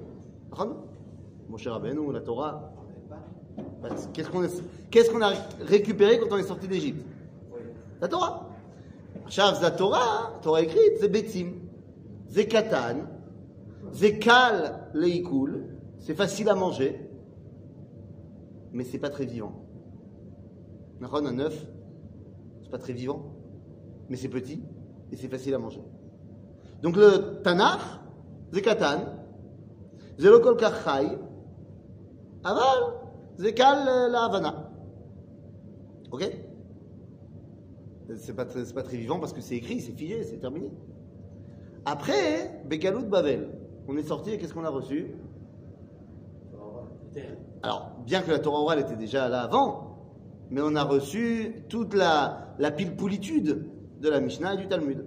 Mon 1.47 1.57
cher 1.57 1.73
Abenou, 1.73 2.11
la 2.11 2.21
Torah. 2.21 2.73
Qu'est-ce 4.13 5.09
qu'on 5.11 5.21
a 5.21 5.33
récupéré 5.61 6.19
quand 6.19 6.27
on 6.31 6.37
est 6.37 6.43
sorti 6.43 6.67
d'Égypte? 6.67 7.05
La 7.99 8.07
Torah. 8.07 8.47
Chav, 9.27 9.61
la 9.61 9.71
Torah, 9.71 9.99
hein. 10.01 10.39
Torah 10.41 10.61
écrite, 10.61 10.97
c'est 10.99 11.07
Bétim, 11.07 11.53
c'est 12.27 12.47
Katan, 12.47 13.05
c'est 13.93 14.19
Kal, 14.19 14.91
c'est 15.99 16.15
facile 16.15 16.49
à 16.49 16.55
manger, 16.55 17.09
mais 18.73 18.83
c'est 18.83 18.97
pas 18.97 19.09
très 19.09 19.25
vivant. 19.25 19.60
Un 21.03 21.39
œuf, 21.39 21.65
c'est 22.61 22.69
pas 22.69 22.77
très 22.77 22.93
vivant, 22.93 23.33
mais 24.07 24.15
c'est 24.15 24.29
petit 24.29 24.63
et 25.11 25.15
c'est 25.15 25.27
facile 25.27 25.53
à 25.55 25.57
manger. 25.57 25.81
Donc 26.81 26.95
le 26.95 27.41
Tanakh, 27.43 27.81
c'est 28.53 28.61
Katan, 28.61 28.99
c'est 30.17 30.27
Aval, 32.43 32.83
c'est 33.37 33.53
Kal 33.53 34.11
la 34.11 34.23
Havana. 34.23 34.71
Ok? 36.11 36.29
C'est 38.15 38.35
pas, 38.35 38.45
très, 38.45 38.63
pas 38.65 38.83
très 38.83 38.97
vivant 38.97 39.19
parce 39.19 39.33
que 39.33 39.41
c'est 39.41 39.55
écrit, 39.55 39.79
c'est 39.81 39.93
figé, 39.93 40.23
c'est 40.23 40.37
terminé. 40.37 40.71
Après, 41.85 42.61
Bekalout 42.69 43.05
Babel, 43.05 43.49
on 43.87 43.97
est 43.97 44.03
sorti 44.03 44.31
et 44.31 44.37
qu'est-ce 44.37 44.53
qu'on 44.53 44.65
a 44.65 44.69
reçu? 44.69 45.15
Alors, 47.63 47.91
bien 48.05 48.21
que 48.21 48.31
la 48.31 48.39
Torah 48.39 48.59
orale 48.59 48.79
était 48.79 48.95
déjà 48.95 49.27
là 49.29 49.41
avant, 49.41 49.90
mais 50.51 50.61
on 50.61 50.75
a 50.75 50.83
reçu 50.83 51.63
toute 51.69 51.93
la, 51.93 52.53
la 52.59 52.71
pilpoulitude 52.71 53.65
de 54.01 54.09
la 54.09 54.19
Mishnah 54.19 54.55
et 54.55 54.57
du 54.57 54.67
Talmud. 54.67 55.05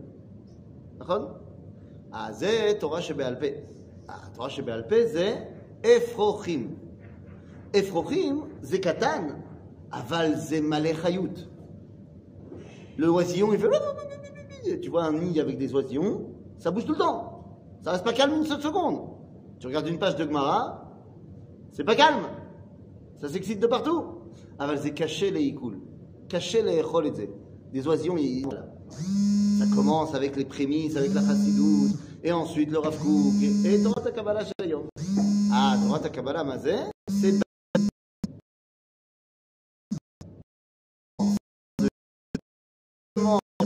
Ah, 2.13 2.31
c'est 2.33 2.79
Torah 2.79 3.01
Shebe'alpe. 3.01 3.67
Ah, 4.09 4.23
Torah 4.35 4.49
c'est 4.49 5.49
Efrochim. 5.83 6.71
Efrochim, 7.75 8.47
c'est. 8.63 8.87
Aval, 9.93 10.39
c'est 10.41 10.61
Malé 10.61 10.95
Chayut. 10.95 11.49
Le 12.97 13.11
oisillon, 13.11 13.53
il 13.53 13.59
fait. 13.59 13.69
Tu 14.81 14.89
vois 14.89 15.05
un 15.05 15.13
nid 15.13 15.39
avec 15.41 15.59
des 15.59 15.75
oisillons, 15.75 16.31
ça 16.59 16.71
bouge 16.71 16.87
tout 16.87 16.93
le 16.93 16.99
temps. 16.99 17.45
Ça 17.83 17.93
reste 17.93 18.05
pas 18.05 18.15
calme 18.15 18.35
une 18.35 18.47
seule 18.47 18.63
seconde. 18.63 19.11
Tu 19.59 19.67
regardes 19.67 19.87
une 19.89 19.99
page 19.99 20.17
de 20.17 20.25
Gemara, 20.25 20.91
c'est 21.71 21.85
pas 21.85 21.95
calme. 21.95 22.25
Ça 23.21 23.29
s'excite 23.29 23.61
de 23.61 23.67
partout. 23.67 24.24
Caché 24.95 25.31
les 25.31 25.43
ikoul. 25.43 25.81
Caché 26.29 26.63
les 26.63 26.79
echol 26.79 27.07
et 27.07 27.15
zé. 27.15 27.31
Des 27.73 27.87
oisillons, 27.87 28.17
ils. 28.17 28.45
voilà. 28.45 28.67
Ça 29.59 29.67
commence 29.75 30.15
avec 30.15 30.37
les 30.37 30.45
prémices, 30.45 30.97
avec 30.97 31.15
la 31.15 31.21
chassidoute, 31.21 31.93
et 32.23 32.33
ensuite 32.33 32.71
le 32.71 32.79
Rav 32.79 32.97
Kook, 32.99 33.43
et 33.65 33.83
Torah 33.83 34.11
Kabbalah 34.11 34.45
Shayom. 34.61 34.89
Ah, 35.53 35.77
Torah 35.87 36.09
Kabbalah 36.09 36.45
Mazé, 36.45 36.77
c'est 37.09 37.41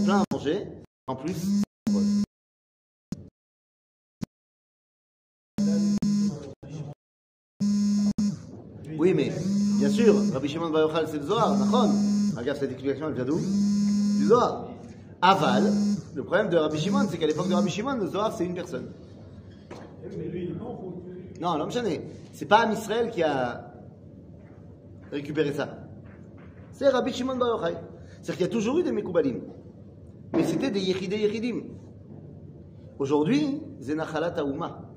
plein 0.04 0.20
à 0.20 0.24
manger. 0.32 0.66
En 1.06 1.16
plus, 1.16 1.62
oui, 8.98 9.14
mais 9.14 9.30
bien 9.78 9.88
sûr, 9.88 10.14
Rabbi 10.32 10.48
Shimon 10.48 10.70
Bar 10.70 10.82
Yochai, 10.90 11.06
c'est 11.06 11.18
le 11.18 11.24
Zohar. 11.24 11.56
Regarde 12.36 12.58
cette 12.58 12.72
explication, 12.72 13.06
elle 13.08 13.14
vient 13.14 13.24
d'où 13.24 13.38
Du 13.38 14.26
Zohar. 14.26 14.68
Aval, 15.20 15.72
le 16.14 16.22
problème 16.24 16.48
de 16.48 16.56
Rabbi 16.56 16.78
Shimon, 16.78 17.06
c'est 17.10 17.18
qu'à 17.18 17.26
l'époque 17.26 17.48
de 17.48 17.54
Rabbi 17.54 17.70
Shimon, 17.70 17.96
le 17.96 18.06
Zohar, 18.06 18.32
c'est 18.32 18.44
une 18.44 18.54
personne. 18.54 18.88
Non, 21.40 21.56
l'homme 21.56 21.70
chané. 21.70 22.00
C'est 22.32 22.46
pas 22.46 22.60
Am 22.62 22.72
Israël 22.72 23.10
qui 23.10 23.22
a 23.22 23.72
récupéré 25.12 25.52
ça. 25.52 25.68
C'est 26.72 26.88
Rabbi 26.88 27.12
Shimon 27.12 27.36
Bar 27.36 27.48
Yochai. 27.60 27.76
C'est-à-dire 28.20 28.34
qu'il 28.34 28.46
y 28.46 28.48
a 28.48 28.52
toujours 28.52 28.78
eu 28.78 28.82
des 28.82 28.92
Mekoubalim. 28.92 29.40
Mais 30.34 30.44
c'était 30.44 30.70
des 30.70 30.80
Yechidé 30.80 31.16
Yechidim. 31.18 31.62
Aujourd'hui, 32.98 33.60
c'est 33.80 33.94
Nachalat 33.94 34.34
Aouma. 34.38 34.87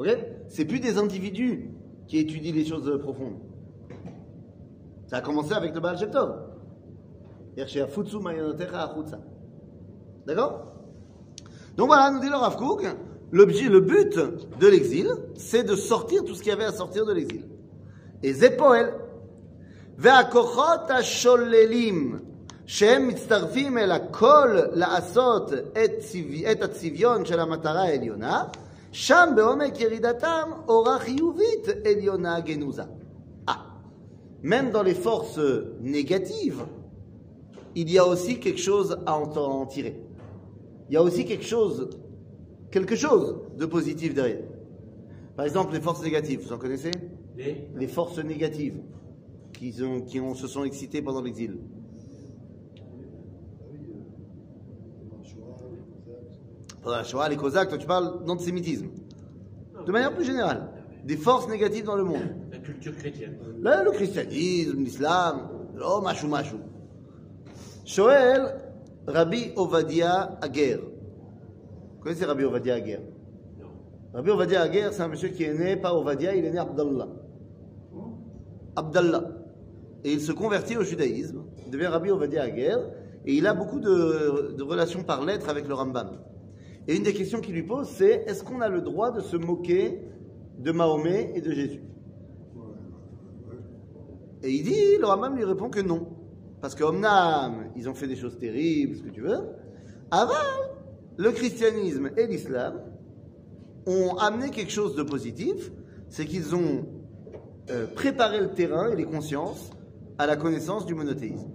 Bon. 0.00 0.04
Ok 0.04 0.16
C'est 0.48 0.64
plus 0.64 0.80
des 0.80 0.98
individus 0.98 1.70
qui 2.06 2.18
étudient 2.18 2.52
les 2.52 2.64
choses 2.64 2.98
profondes. 3.00 3.38
Ça 5.06 5.18
a 5.18 5.20
commencé 5.20 5.52
avec 5.52 5.74
le 5.74 5.80
Baal 5.80 5.98
Shem 5.98 6.10
Tov. 6.10 6.34
C'est-à-dire 7.54 7.68
chez 7.68 7.80
Afutsu 7.80 8.18
Mayonotecha 8.18 8.82
Achutsa. 8.84 9.18
D'accord 10.26 10.72
Donc 11.76 11.88
voilà, 11.88 12.10
nous 12.10 12.20
dit 12.20 12.28
le 12.28 12.36
Rav 12.36 12.56
Kook, 12.56 12.84
l'objet, 13.32 13.68
le 13.68 13.80
but 13.80 14.18
de 14.60 14.66
l'exil, 14.66 15.08
c'est 15.36 15.62
de 15.62 15.76
sortir 15.76 16.24
tout 16.24 16.34
ce 16.34 16.42
qu'il 16.42 16.50
y 16.50 16.52
avait 16.52 16.64
à 16.64 16.72
sortir 16.72 17.06
de 17.06 17.12
l'exil. 17.12 17.44
Et 18.22 18.32
Zepoel, 18.32 18.92
והכוחות 19.98 20.90
השוללים 20.90 22.18
שהם 22.66 23.08
מצטרפים 23.08 23.78
אל 23.78 23.92
הכל 23.92 24.48
לעשות 24.72 25.52
את, 25.52 25.90
צבע, 25.98 26.52
את 26.52 26.62
הצביון 26.62 27.24
של 27.24 27.40
המטרה 27.40 27.82
העליונה, 27.82 28.44
Sham 28.91 29.35
beomek 29.37 29.81
yeridatam 29.81 30.65
aura 30.67 30.99
chiyuvit 30.99 31.85
eliona 31.85 32.41
genuza. 32.45 32.89
Ah, 33.47 33.65
même 34.43 34.71
dans 34.71 34.83
les 34.83 34.93
forces 34.93 35.39
négatives, 35.81 36.63
il 37.75 37.89
y 37.89 37.97
a 37.97 38.05
aussi 38.05 38.39
quelque 38.39 38.59
chose 38.59 38.97
à 39.05 39.17
en 39.17 39.65
tirer. 39.65 40.01
Il 40.89 40.93
y 40.95 40.97
a 40.97 41.01
aussi 41.01 41.25
quelque 41.25 41.45
chose, 41.45 41.87
de 43.57 43.65
positif 43.65 44.13
derrière. 44.13 44.41
Par 45.37 45.45
exemple, 45.45 45.73
les 45.73 45.79
forces 45.79 46.03
négatives, 46.03 46.41
vous 46.45 46.51
en 46.51 46.57
connaissez? 46.57 46.91
Les, 47.77 47.87
forces 47.87 48.19
négatives 48.19 48.81
qui, 49.53 49.73
ont, 49.81 50.01
qui 50.01 50.19
ont, 50.19 50.35
se 50.35 50.47
sont 50.47 50.65
excitées 50.65 51.01
pendant 51.01 51.21
l'exil. 51.21 51.59
Pendant 56.81 56.97
la 56.97 57.03
Shoah, 57.03 57.29
les 57.29 57.37
Cosaques, 57.37 57.69
toi 57.69 57.77
tu 57.77 57.87
parles 57.87 58.23
d'antisémitisme. 58.25 58.87
De 59.85 59.91
manière 59.91 60.13
plus 60.13 60.25
générale, 60.25 60.69
des 61.03 61.17
forces 61.17 61.47
négatives 61.47 61.85
dans 61.85 61.95
le 61.95 62.03
monde. 62.03 62.35
la 62.51 62.57
culture 62.57 62.95
chrétienne. 62.95 63.37
Là, 63.61 63.83
le 63.83 63.91
christianisme, 63.91 64.77
l'islam, 64.77 65.49
oh, 65.83 66.01
machou, 66.01 66.27
machou. 66.27 66.57
Shoel, 67.85 68.55
Rabbi 69.07 69.51
Ovadia 69.55 70.37
Aguer. 70.41 70.77
Vous 70.77 72.03
connaissez 72.03 72.25
Rabbi 72.25 72.43
Ovadia 72.43 72.75
Aguer 72.75 72.99
Non. 73.59 73.67
Rabbi 74.13 74.29
Ovadia 74.29 74.61
Aguer, 74.61 74.89
c'est 74.91 75.01
un 75.01 75.07
monsieur 75.07 75.29
qui 75.29 75.43
est 75.43 75.53
né, 75.53 75.75
pas 75.75 75.93
Ovadia, 75.93 76.35
il 76.35 76.45
est 76.45 76.51
né 76.51 76.59
Abdallah. 76.59 77.07
Abdallah. 78.75 79.23
Et 80.03 80.13
il 80.13 80.21
se 80.21 80.31
convertit 80.31 80.77
au 80.77 80.83
judaïsme, 80.83 81.43
devient 81.69 81.87
Rabbi 81.87 82.09
Ovadia 82.09 82.43
Aguer, 82.43 82.77
et 83.25 83.35
il 83.35 83.45
a 83.45 83.53
beaucoup 83.53 83.79
de, 83.79 84.55
de 84.57 84.63
relations 84.63 85.03
par 85.03 85.23
lettres 85.23 85.49
avec 85.49 85.67
le 85.67 85.73
Rambam. 85.75 86.17
Et 86.87 86.95
une 86.95 87.03
des 87.03 87.13
questions 87.13 87.41
qu'il 87.41 87.53
lui 87.53 87.63
pose, 87.63 87.87
c'est 87.87 88.23
est-ce 88.27 88.43
qu'on 88.43 88.61
a 88.61 88.69
le 88.69 88.81
droit 88.81 89.11
de 89.11 89.21
se 89.21 89.37
moquer 89.37 90.01
de 90.57 90.71
Mahomet 90.71 91.31
et 91.35 91.41
de 91.41 91.51
Jésus? 91.51 91.83
Et 94.43 94.51
il 94.51 94.63
dit, 94.63 94.97
le 94.99 95.05
Rambam 95.05 95.35
lui 95.35 95.43
répond 95.43 95.69
que 95.69 95.79
non. 95.79 96.07
Parce 96.61 96.75
que 96.75 96.83
Omnam, 96.83 97.71
ils 97.75 97.89
ont 97.89 97.93
fait 97.93 98.07
des 98.07 98.15
choses 98.15 98.37
terribles, 98.37 98.95
ce 98.95 99.03
que 99.03 99.09
tu 99.09 99.21
veux. 99.21 99.39
Avant, 100.09 100.33
le 101.17 101.31
christianisme 101.31 102.11
et 102.17 102.27
l'islam 102.27 102.81
ont 103.85 104.15
amené 104.17 104.49
quelque 104.49 104.71
chose 104.71 104.95
de 104.95 105.03
positif, 105.03 105.71
c'est 106.09 106.25
qu'ils 106.25 106.55
ont 106.55 106.85
euh, 107.69 107.87
préparé 107.87 108.39
le 108.39 108.51
terrain 108.51 108.91
et 108.91 108.95
les 108.95 109.05
consciences 109.05 109.71
à 110.17 110.27
la 110.27 110.35
connaissance 110.35 110.85
du 110.85 110.93
monothéisme. 110.93 111.49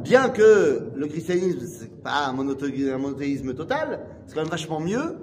Bien 0.00 0.30
que 0.30 0.90
le 0.94 1.06
christianisme, 1.06 1.60
c'est 1.66 2.02
pas 2.02 2.26
un, 2.26 2.32
monothéisme, 2.32 2.90
un 2.92 2.98
monothéisme 2.98 3.54
total, 3.54 4.00
c'est 4.26 4.34
quand 4.34 4.40
même 4.42 4.50
vachement 4.50 4.80
mieux 4.80 5.16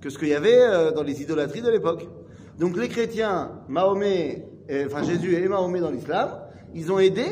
que 0.00 0.10
ce 0.10 0.18
qu'il 0.18 0.28
y 0.28 0.34
avait 0.34 0.58
euh, 0.60 0.92
dans 0.92 1.02
les 1.02 1.22
idolâtries 1.22 1.62
de 1.62 1.70
l'époque. 1.70 2.06
Donc 2.58 2.76
les 2.76 2.88
chrétiens, 2.88 3.62
Mahomet, 3.68 4.46
et- 4.68 4.84
enfin 4.84 5.02
Jésus 5.02 5.34
et 5.34 5.48
Mahomet 5.48 5.80
dans 5.80 5.90
l'islam, 5.90 6.30
ils 6.74 6.92
ont 6.92 6.98
aidé 6.98 7.24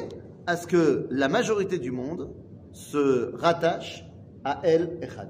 à 0.47 0.57
ce 0.57 0.67
que 0.67 1.07
la 1.11 1.29
majorité 1.29 1.79
du 1.79 1.91
monde 1.91 2.31
se 2.73 3.35
rattache 3.37 4.05
à 4.45 4.61
El 4.63 4.99
Echad. 5.03 5.29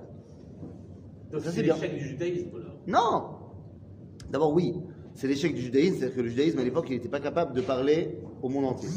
Donc 1.33 1.43
Ça, 1.43 1.51
c'est 1.51 1.63
l'échec 1.63 1.95
du 1.95 2.05
judaïsme, 2.09 2.59
là. 2.59 2.67
Non 2.87 3.25
D'abord, 4.31 4.53
oui, 4.53 4.75
c'est 5.15 5.27
l'échec 5.27 5.55
du 5.55 5.61
judaïsme, 5.63 5.97
c'est-à-dire 5.99 6.17
que 6.17 6.21
le 6.23 6.29
judaïsme 6.29 6.59
à 6.59 6.63
l'époque, 6.65 6.87
il 6.89 6.95
n'était 6.95 7.09
pas 7.09 7.21
capable 7.21 7.55
de 7.55 7.61
parler 7.61 8.19
au 8.43 8.49
monde 8.49 8.67
entier. 8.67 8.89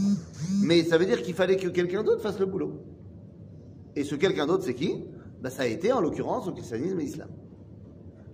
Mais 0.64 0.84
ça 0.84 0.98
veut 0.98 1.06
dire 1.06 1.22
qu'il 1.22 1.34
fallait 1.34 1.58
que 1.58 1.68
quelqu'un 1.68 2.04
d'autre 2.04 2.22
fasse 2.22 2.40
le 2.40 2.46
boulot. 2.46 2.82
Et 3.96 4.04
ce 4.04 4.16
quelqu'un 4.16 4.48
d'autre, 4.48 4.64
c'est 4.64 4.74
qui? 4.74 5.04
Bah, 5.42 5.50
Ça 5.50 5.64
a 5.64 5.66
été, 5.66 5.92
en 5.92 6.02
l'occurrence, 6.02 6.46
le 6.48 6.54
christianisme 6.54 7.00
et 7.00 7.04
l'islam. 7.04 7.30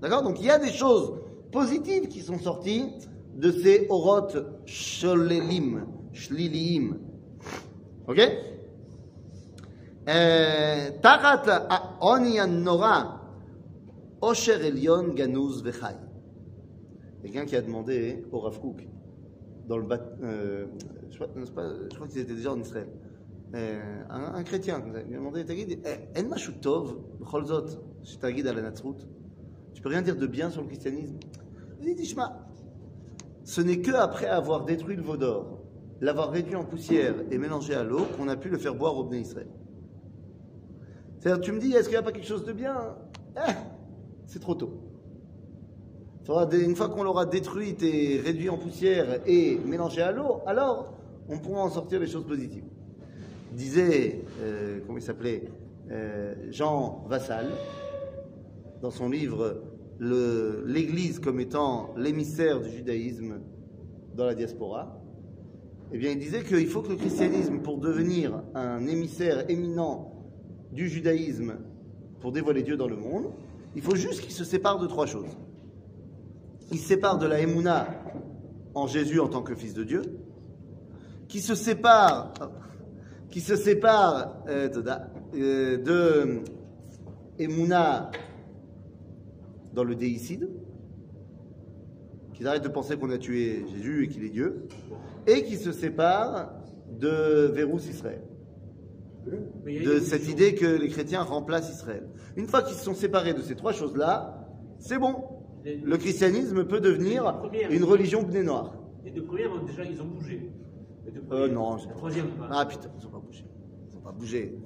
D'accord? 0.01 0.23
Donc 0.23 0.39
il 0.39 0.45
y 0.45 0.51
a 0.51 0.59
des 0.59 0.71
choses 0.71 1.13
positives 1.51 2.07
qui 2.07 2.21
sont 2.21 2.37
sorties 2.37 2.85
de 3.35 3.51
ces 3.51 3.87
orot 3.89 4.27
sholelim, 4.65 5.85
shliliim. 6.13 6.97
Ok? 8.07 8.21
Osher 14.21 14.65
Elion 14.65 15.13
Ganouz 15.13 15.63
Vechai. 15.63 15.95
Quelqu'un 17.21 17.45
qui 17.45 17.55
a 17.55 17.61
demandé 17.61 18.25
au 18.31 18.39
Rav 18.39 18.59
Kook, 18.59 18.87
dans 19.67 19.77
le 19.77 19.85
euh, 20.23 20.65
je, 21.09 21.15
crois, 21.15 21.27
pas- 21.55 21.73
je 21.89 21.95
crois 21.95 22.07
qu'ils 22.07 22.21
étaient 22.21 22.33
déjà 22.33 22.51
en 22.53 22.59
Israël, 22.59 22.87
euh, 23.55 24.01
un, 24.09 24.35
un 24.35 24.43
chrétien, 24.43 24.83
il 24.87 24.95
a 24.95 25.03
demandé, 25.03 25.45
Tagid, 25.45 25.79
eh, 25.85 26.59
Tov, 26.61 26.97
Zot, 27.45 27.65
Tagid 28.19 28.47
à 28.47 28.53
la 28.53 28.61
Natsrut, 28.61 28.95
tu 29.73 29.81
peux 29.81 29.89
rien 29.89 30.01
dire 30.01 30.15
de 30.15 30.27
bien 30.27 30.49
sur 30.49 30.61
le 30.61 30.67
christianisme? 30.67 31.17
Il 31.81 31.95
dit, 31.95 32.15
ce 33.43 33.61
n'est 33.61 33.81
que 33.81 33.91
après 33.91 34.25
avoir 34.25 34.65
détruit 34.65 34.95
le 34.95 35.03
veau 35.03 35.17
d'or, 35.17 35.61
l'avoir 36.01 36.31
réduit 36.31 36.55
en 36.55 36.65
poussière 36.65 37.15
et 37.31 37.37
mélangé 37.37 37.73
à 37.73 37.83
l'eau, 37.83 38.05
qu'on 38.17 38.27
a 38.27 38.35
pu 38.35 38.49
le 38.49 38.57
faire 38.57 38.75
boire 38.75 38.97
au 38.97 39.03
Bnei 39.03 39.21
Israël. 39.21 39.47
C'est-à-dire, 41.19 41.41
tu 41.41 41.51
me 41.51 41.59
dis, 41.59 41.71
est-ce 41.73 41.83
qu'il 41.83 41.97
n'y 41.97 41.97
a 41.97 42.03
pas 42.03 42.11
quelque 42.11 42.27
chose 42.27 42.45
de 42.45 42.53
bien 42.53 42.95
Eh, 43.35 43.51
c'est 44.25 44.39
trop 44.39 44.55
tôt. 44.55 44.86
Une 46.29 46.75
fois 46.75 46.89
qu'on 46.89 47.03
l'aura 47.03 47.25
détruite 47.25 47.81
et 47.83 48.19
réduit 48.19 48.49
en 48.49 48.57
poussière 48.57 49.21
et 49.25 49.57
mélangé 49.65 50.01
à 50.01 50.11
l'eau, 50.11 50.41
alors 50.45 50.93
on 51.29 51.39
pourra 51.39 51.61
en 51.61 51.69
sortir 51.69 52.01
les 52.01 52.07
choses 52.07 52.25
positives. 52.25 52.65
Disait, 53.53 54.21
euh, 54.41 54.79
comment 54.85 54.97
il 54.97 55.03
s'appelait 55.03 55.43
Euh, 55.89 56.35
Jean 56.49 57.05
Vassal, 57.07 57.47
dans 58.81 58.91
son 58.91 59.09
livre 59.09 59.61
L'Église 59.99 61.19
comme 61.19 61.39
étant 61.39 61.93
l'émissaire 61.95 62.59
du 62.59 62.69
judaïsme 62.69 63.39
dans 64.13 64.25
la 64.25 64.35
diaspora. 64.35 65.01
Eh 65.93 65.97
bien, 65.97 66.11
il 66.11 66.19
disait 66.19 66.43
qu'il 66.43 66.67
faut 66.67 66.81
que 66.81 66.89
le 66.89 66.97
christianisme, 66.97 67.59
pour 67.59 67.77
devenir 67.77 68.43
un 68.53 68.85
émissaire 68.85 69.49
éminent 69.49 70.11
du 70.73 70.89
judaïsme 70.89 71.55
pour 72.19 72.33
dévoiler 72.33 72.63
Dieu 72.63 72.75
dans 72.75 72.89
le 72.89 72.97
monde, 72.97 73.31
il 73.75 73.81
faut 73.81 73.95
juste 73.95 74.21
qu'il 74.21 74.33
se 74.33 74.43
sépare 74.43 74.77
de 74.77 74.87
trois 74.87 75.05
choses. 75.05 75.37
Il 76.71 76.79
se 76.79 76.87
sépare 76.87 77.17
de 77.17 77.25
la 77.25 77.39
Emouna 77.39 77.87
en 78.73 78.87
Jésus 78.87 79.19
en 79.19 79.27
tant 79.27 79.41
que 79.41 79.55
fils 79.55 79.73
de 79.73 79.83
Dieu, 79.83 80.01
qui 81.27 81.39
se 81.39 81.55
sépare, 81.55 82.33
qui 83.29 83.41
se 83.41 83.55
sépare 83.55 84.43
euh, 84.47 84.69
euh, 85.35 85.77
de 85.77 86.41
Emouna 87.39 88.11
dans 89.73 89.83
le 89.83 89.95
déicide, 89.95 90.49
qu'il 92.33 92.47
arrête 92.47 92.63
de 92.63 92.69
penser 92.69 92.97
qu'on 92.97 93.09
a 93.11 93.17
tué 93.17 93.65
Jésus 93.73 94.05
et 94.05 94.07
qu'il 94.07 94.23
est 94.25 94.29
Dieu, 94.29 94.67
et 95.25 95.43
qui 95.43 95.55
se 95.55 95.71
sépare 95.71 96.53
de 96.99 97.51
Vérous 97.53 97.87
Israël 97.89 98.21
de 99.65 99.99
cette 99.99 100.27
idée 100.27 100.55
que 100.55 100.65
les 100.65 100.89
chrétiens 100.89 101.21
remplacent 101.21 101.69
Israël. 101.69 102.07
Une 102.35 102.47
fois 102.47 102.61
qu'ils 102.61 102.77
se 102.77 102.83
sont 102.83 102.93
séparés 102.93 103.33
de 103.33 103.41
ces 103.41 103.55
trois 103.55 103.73
choses-là, 103.73 104.47
c'est 104.79 104.97
bon. 104.97 105.23
Le 105.83 105.97
christianisme 105.97 106.65
peut 106.65 106.79
devenir 106.79 107.41
une 107.69 107.83
religion 107.83 108.23
bné 108.23 108.43
noire. 108.43 108.73
Les 109.03 109.11
deux 109.11 109.23
premières, 109.23 109.49
déjà, 109.65 109.83
ils 109.83 110.01
ont 110.01 110.05
bougé. 110.05 110.49
Les 111.05 111.11
deux 111.11 111.21
Euh, 111.31 111.47
non, 111.47 111.75
La 111.77 111.93
troisième, 111.93 112.27
pas. 112.27 112.47
Ah 112.51 112.65
putain, 112.65 112.89
ils 112.99 113.03
n'ont 113.05 113.11
pas 113.11 113.19
bougé. 113.19 113.45
Ils 113.91 113.95
n'ont 113.95 114.01
pas 114.01 114.11
bougé. 114.11 114.57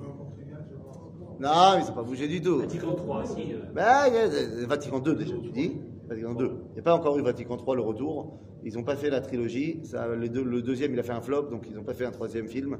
Non, 1.40 1.50
ils 1.80 1.88
n'ont 1.88 1.94
pas 1.96 2.04
bougé 2.04 2.28
du 2.28 2.42
tout. 2.42 2.60
Vatican 2.60 2.96
III, 2.96 3.28
si. 3.28 3.54
euh, 3.54 3.58
Bah, 3.74 4.08
il 4.08 4.14
y 4.14 4.64
a 4.64 4.68
Vatican 4.68 5.02
II 5.04 5.16
déjà, 5.16 5.36
tu 5.42 5.50
dis. 5.52 5.72
Vatican 6.08 6.36
II. 6.40 6.50
Il 6.70 6.74
n'y 6.74 6.80
a 6.80 6.84
pas 6.84 6.96
encore 6.96 7.18
eu 7.18 7.22
Vatican 7.22 7.58
III, 7.58 7.76
le 7.76 7.82
retour. 7.82 8.40
Ils 8.64 8.74
n'ont 8.76 8.84
pas 8.84 8.96
fait 8.96 9.10
la 9.10 9.22
trilogie. 9.22 9.80
Ça, 9.84 10.08
le, 10.08 10.30
deux- 10.30 10.44
le 10.44 10.62
deuxième, 10.62 10.94
il 10.94 11.00
a 11.00 11.04
fait 11.04 11.14
un 11.14 11.22
flop, 11.22 11.44
donc 11.50 11.66
ils 11.70 11.76
n'ont 11.76 11.84
pas 11.84 11.94
fait 11.96 12.06
un 12.06 12.12
troisième 12.12 12.48
film. 12.48 12.78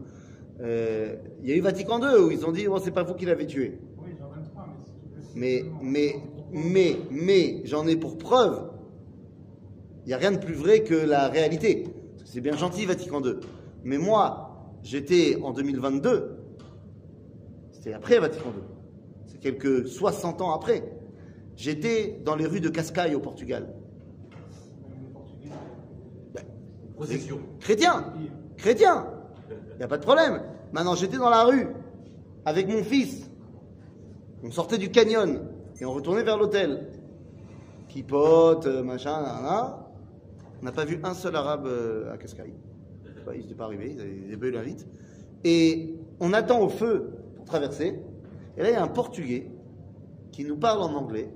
Euh, 0.62 1.16
il 1.42 1.50
y 1.50 1.54
a 1.54 1.56
eu 1.56 1.62
Vatican 1.62 2.00
II 2.00 2.24
où 2.26 2.30
ils 2.32 2.46
ont 2.46 2.52
dit, 2.52 2.68
bon, 2.68 2.78
c'est 2.78 2.92
pas 2.92 3.02
vous 3.04 3.16
qui 3.16 3.26
l'avez 3.26 3.48
tué. 3.48 3.80
Mais, 5.36 5.64
mais, 5.82 6.16
mais, 6.36 6.41
mais, 6.52 7.62
j'en 7.66 7.88
ai 7.88 7.96
pour 7.96 8.18
preuve. 8.18 8.70
Il 10.06 10.08
n'y 10.08 10.14
a 10.14 10.18
rien 10.18 10.32
de 10.32 10.38
plus 10.38 10.54
vrai 10.54 10.84
que 10.84 10.96
la 10.96 11.28
réalité. 11.28 11.86
C'est 12.26 12.42
bien 12.42 12.58
gentil, 12.58 12.86
Vatican 12.86 13.22
II. 13.24 13.36
Mais 13.84 13.98
moi, 13.98 14.70
j'étais 14.84 15.38
en 15.42 15.52
2022. 15.52 16.38
C'était 17.72 17.94
après 17.94 18.20
Vatican 18.20 18.50
II. 18.50 18.64
C'est 19.28 19.40
quelques 19.40 19.88
60 19.88 20.42
ans 20.42 20.52
après. 20.52 20.84
J'étais 21.56 22.20
dans 22.24 22.36
les 22.36 22.46
rues 22.46 22.62
de 22.62 22.70
Cascais 22.70 23.14
au 23.14 23.20
Portugal. 23.20 23.74
Chrétien 27.60 28.14
Chrétien 28.58 29.08
Il 29.50 29.78
n'y 29.78 29.84
a 29.84 29.88
pas 29.88 29.98
de 29.98 30.04
problème. 30.04 30.44
Maintenant, 30.72 30.96
j'étais 30.96 31.18
dans 31.18 31.30
la 31.30 31.44
rue 31.44 31.68
avec 32.46 32.68
mon 32.68 32.84
fils. 32.84 33.30
On 34.44 34.52
sortait 34.52 34.78
du 34.78 34.90
canyon 34.90 35.51
et 35.82 35.86
on 35.86 35.94
retournait 35.94 36.24
vers 36.24 36.38
l'hôtel. 36.38 36.88
Kipote, 37.90 38.68
euh, 38.68 38.84
machin, 38.84 39.22
nan. 39.22 39.74
On 40.62 40.66
n'a 40.66 40.72
pas 40.72 40.86
vu 40.86 41.00
un 41.04 41.16
seul 41.16 41.36
arabe 41.36 41.66
euh, 41.66 42.14
à 42.14 42.18
Cascais. 42.18 42.54
Enfin, 43.22 43.32
Ils 43.34 43.42
n'étaient 43.42 43.56
pas 43.56 43.66
arrivés, 43.66 43.92
ils 43.96 44.00
avaient- 44.00 44.16
ils 44.16 44.26
avaient 44.28 44.38
pas 44.38 44.46
eu 44.46 44.52
l'invite. 44.52 44.88
Et 45.44 45.96
on 46.20 46.34
attend 46.34 46.60
au 46.62 46.70
feu 46.70 47.12
pour 47.36 47.46
traverser. 47.46 48.00
Et 48.56 48.62
là, 48.62 48.70
il 48.70 48.74
y 48.74 48.76
a 48.76 48.84
un 48.84 48.88
Portugais 48.88 49.50
qui 50.32 50.46
nous 50.46 50.58
parle 50.58 50.82
en 50.84 50.94
anglais 50.94 51.30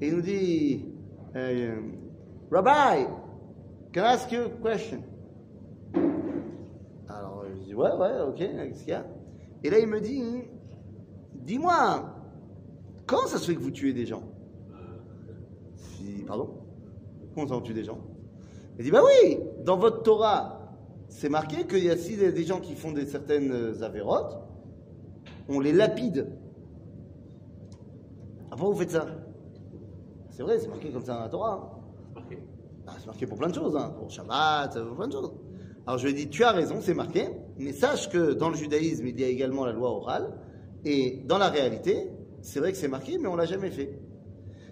et 0.00 0.08
il 0.08 0.14
nous 0.14 0.22
dit 0.22 0.86
euh, 1.34 1.74
Rabbi, 2.50 3.04
can 3.92 4.00
I 4.00 4.04
ask 4.14 4.30
you 4.30 4.42
a 4.42 4.68
question? 4.70 5.02
Alors, 7.08 7.44
je 7.50 7.64
dis, 7.64 7.74
ouais, 7.74 7.90
ouais, 7.96 8.20
ok, 8.28 8.36
qu'est-ce 8.36 8.80
qu'il 8.84 8.90
y 8.90 8.92
a? 8.92 9.04
Et 9.64 9.70
là, 9.70 9.78
il 9.78 9.86
me 9.88 10.00
dit, 10.00 10.22
dis-moi, 11.34 12.11
comment 13.06 13.26
ça 13.26 13.38
se 13.38 13.46
fait 13.46 13.54
que 13.54 13.60
vous 13.60 13.70
tuez 13.70 13.92
des 13.92 14.06
gens? 14.06 14.22
Je 15.76 16.04
dis, 16.04 16.22
pardon? 16.22 16.58
Comment 17.34 17.48
ça, 17.48 17.54
on 17.54 17.60
tue 17.60 17.74
des 17.74 17.84
gens? 17.84 17.98
Il 18.78 18.84
dit, 18.84 18.90
bah 18.90 19.02
oui, 19.04 19.38
dans 19.64 19.76
votre 19.76 20.02
Torah, 20.02 20.74
c'est 21.08 21.28
marqué 21.28 21.66
qu'il 21.66 21.84
y 21.84 21.90
a 21.90 21.96
si 21.96 22.16
des 22.16 22.44
gens 22.44 22.60
qui 22.60 22.74
font 22.74 22.92
des 22.92 23.06
certaines 23.06 23.82
avérotes, 23.82 24.38
on 25.48 25.60
les 25.60 25.72
lapide. 25.72 26.28
Ah, 28.50 28.56
pourquoi 28.56 28.70
vous 28.70 28.80
faites 28.80 28.90
ça? 28.90 29.06
C'est 30.30 30.42
vrai, 30.42 30.58
c'est 30.58 30.68
marqué 30.68 30.90
comme 30.90 31.04
ça 31.04 31.14
dans 31.14 31.20
la 31.20 31.28
Torah. 31.28 31.54
hein. 31.54 31.78
Marqué. 32.14 32.38
Ah, 32.86 32.92
c'est 32.98 33.06
marqué 33.06 33.26
pour 33.26 33.38
plein 33.38 33.48
de 33.48 33.54
choses, 33.54 33.76
hein, 33.76 33.94
pour 33.98 34.10
Shabbat, 34.10 34.76
euh, 34.76 34.86
pour 34.86 34.96
plein 34.96 35.08
de 35.08 35.12
choses. 35.12 35.32
Alors 35.86 35.98
je 35.98 36.06
lui 36.06 36.12
ai 36.12 36.16
dit, 36.16 36.28
tu 36.28 36.44
as 36.44 36.52
raison, 36.52 36.76
c'est 36.80 36.94
marqué, 36.94 37.28
mais 37.58 37.72
sache 37.72 38.08
que 38.08 38.32
dans 38.32 38.48
le 38.48 38.54
judaïsme, 38.54 39.06
il 39.06 39.20
y 39.20 39.24
a 39.24 39.28
également 39.28 39.64
la 39.64 39.72
loi 39.72 39.90
orale, 39.90 40.32
et 40.84 41.22
dans 41.26 41.38
la 41.38 41.48
réalité, 41.48 42.11
c'est 42.42 42.60
vrai 42.60 42.72
que 42.72 42.78
c'est 42.78 42.88
marqué, 42.88 43.18
mais 43.18 43.28
on 43.28 43.36
l'a 43.36 43.46
jamais 43.46 43.70
fait. 43.70 43.98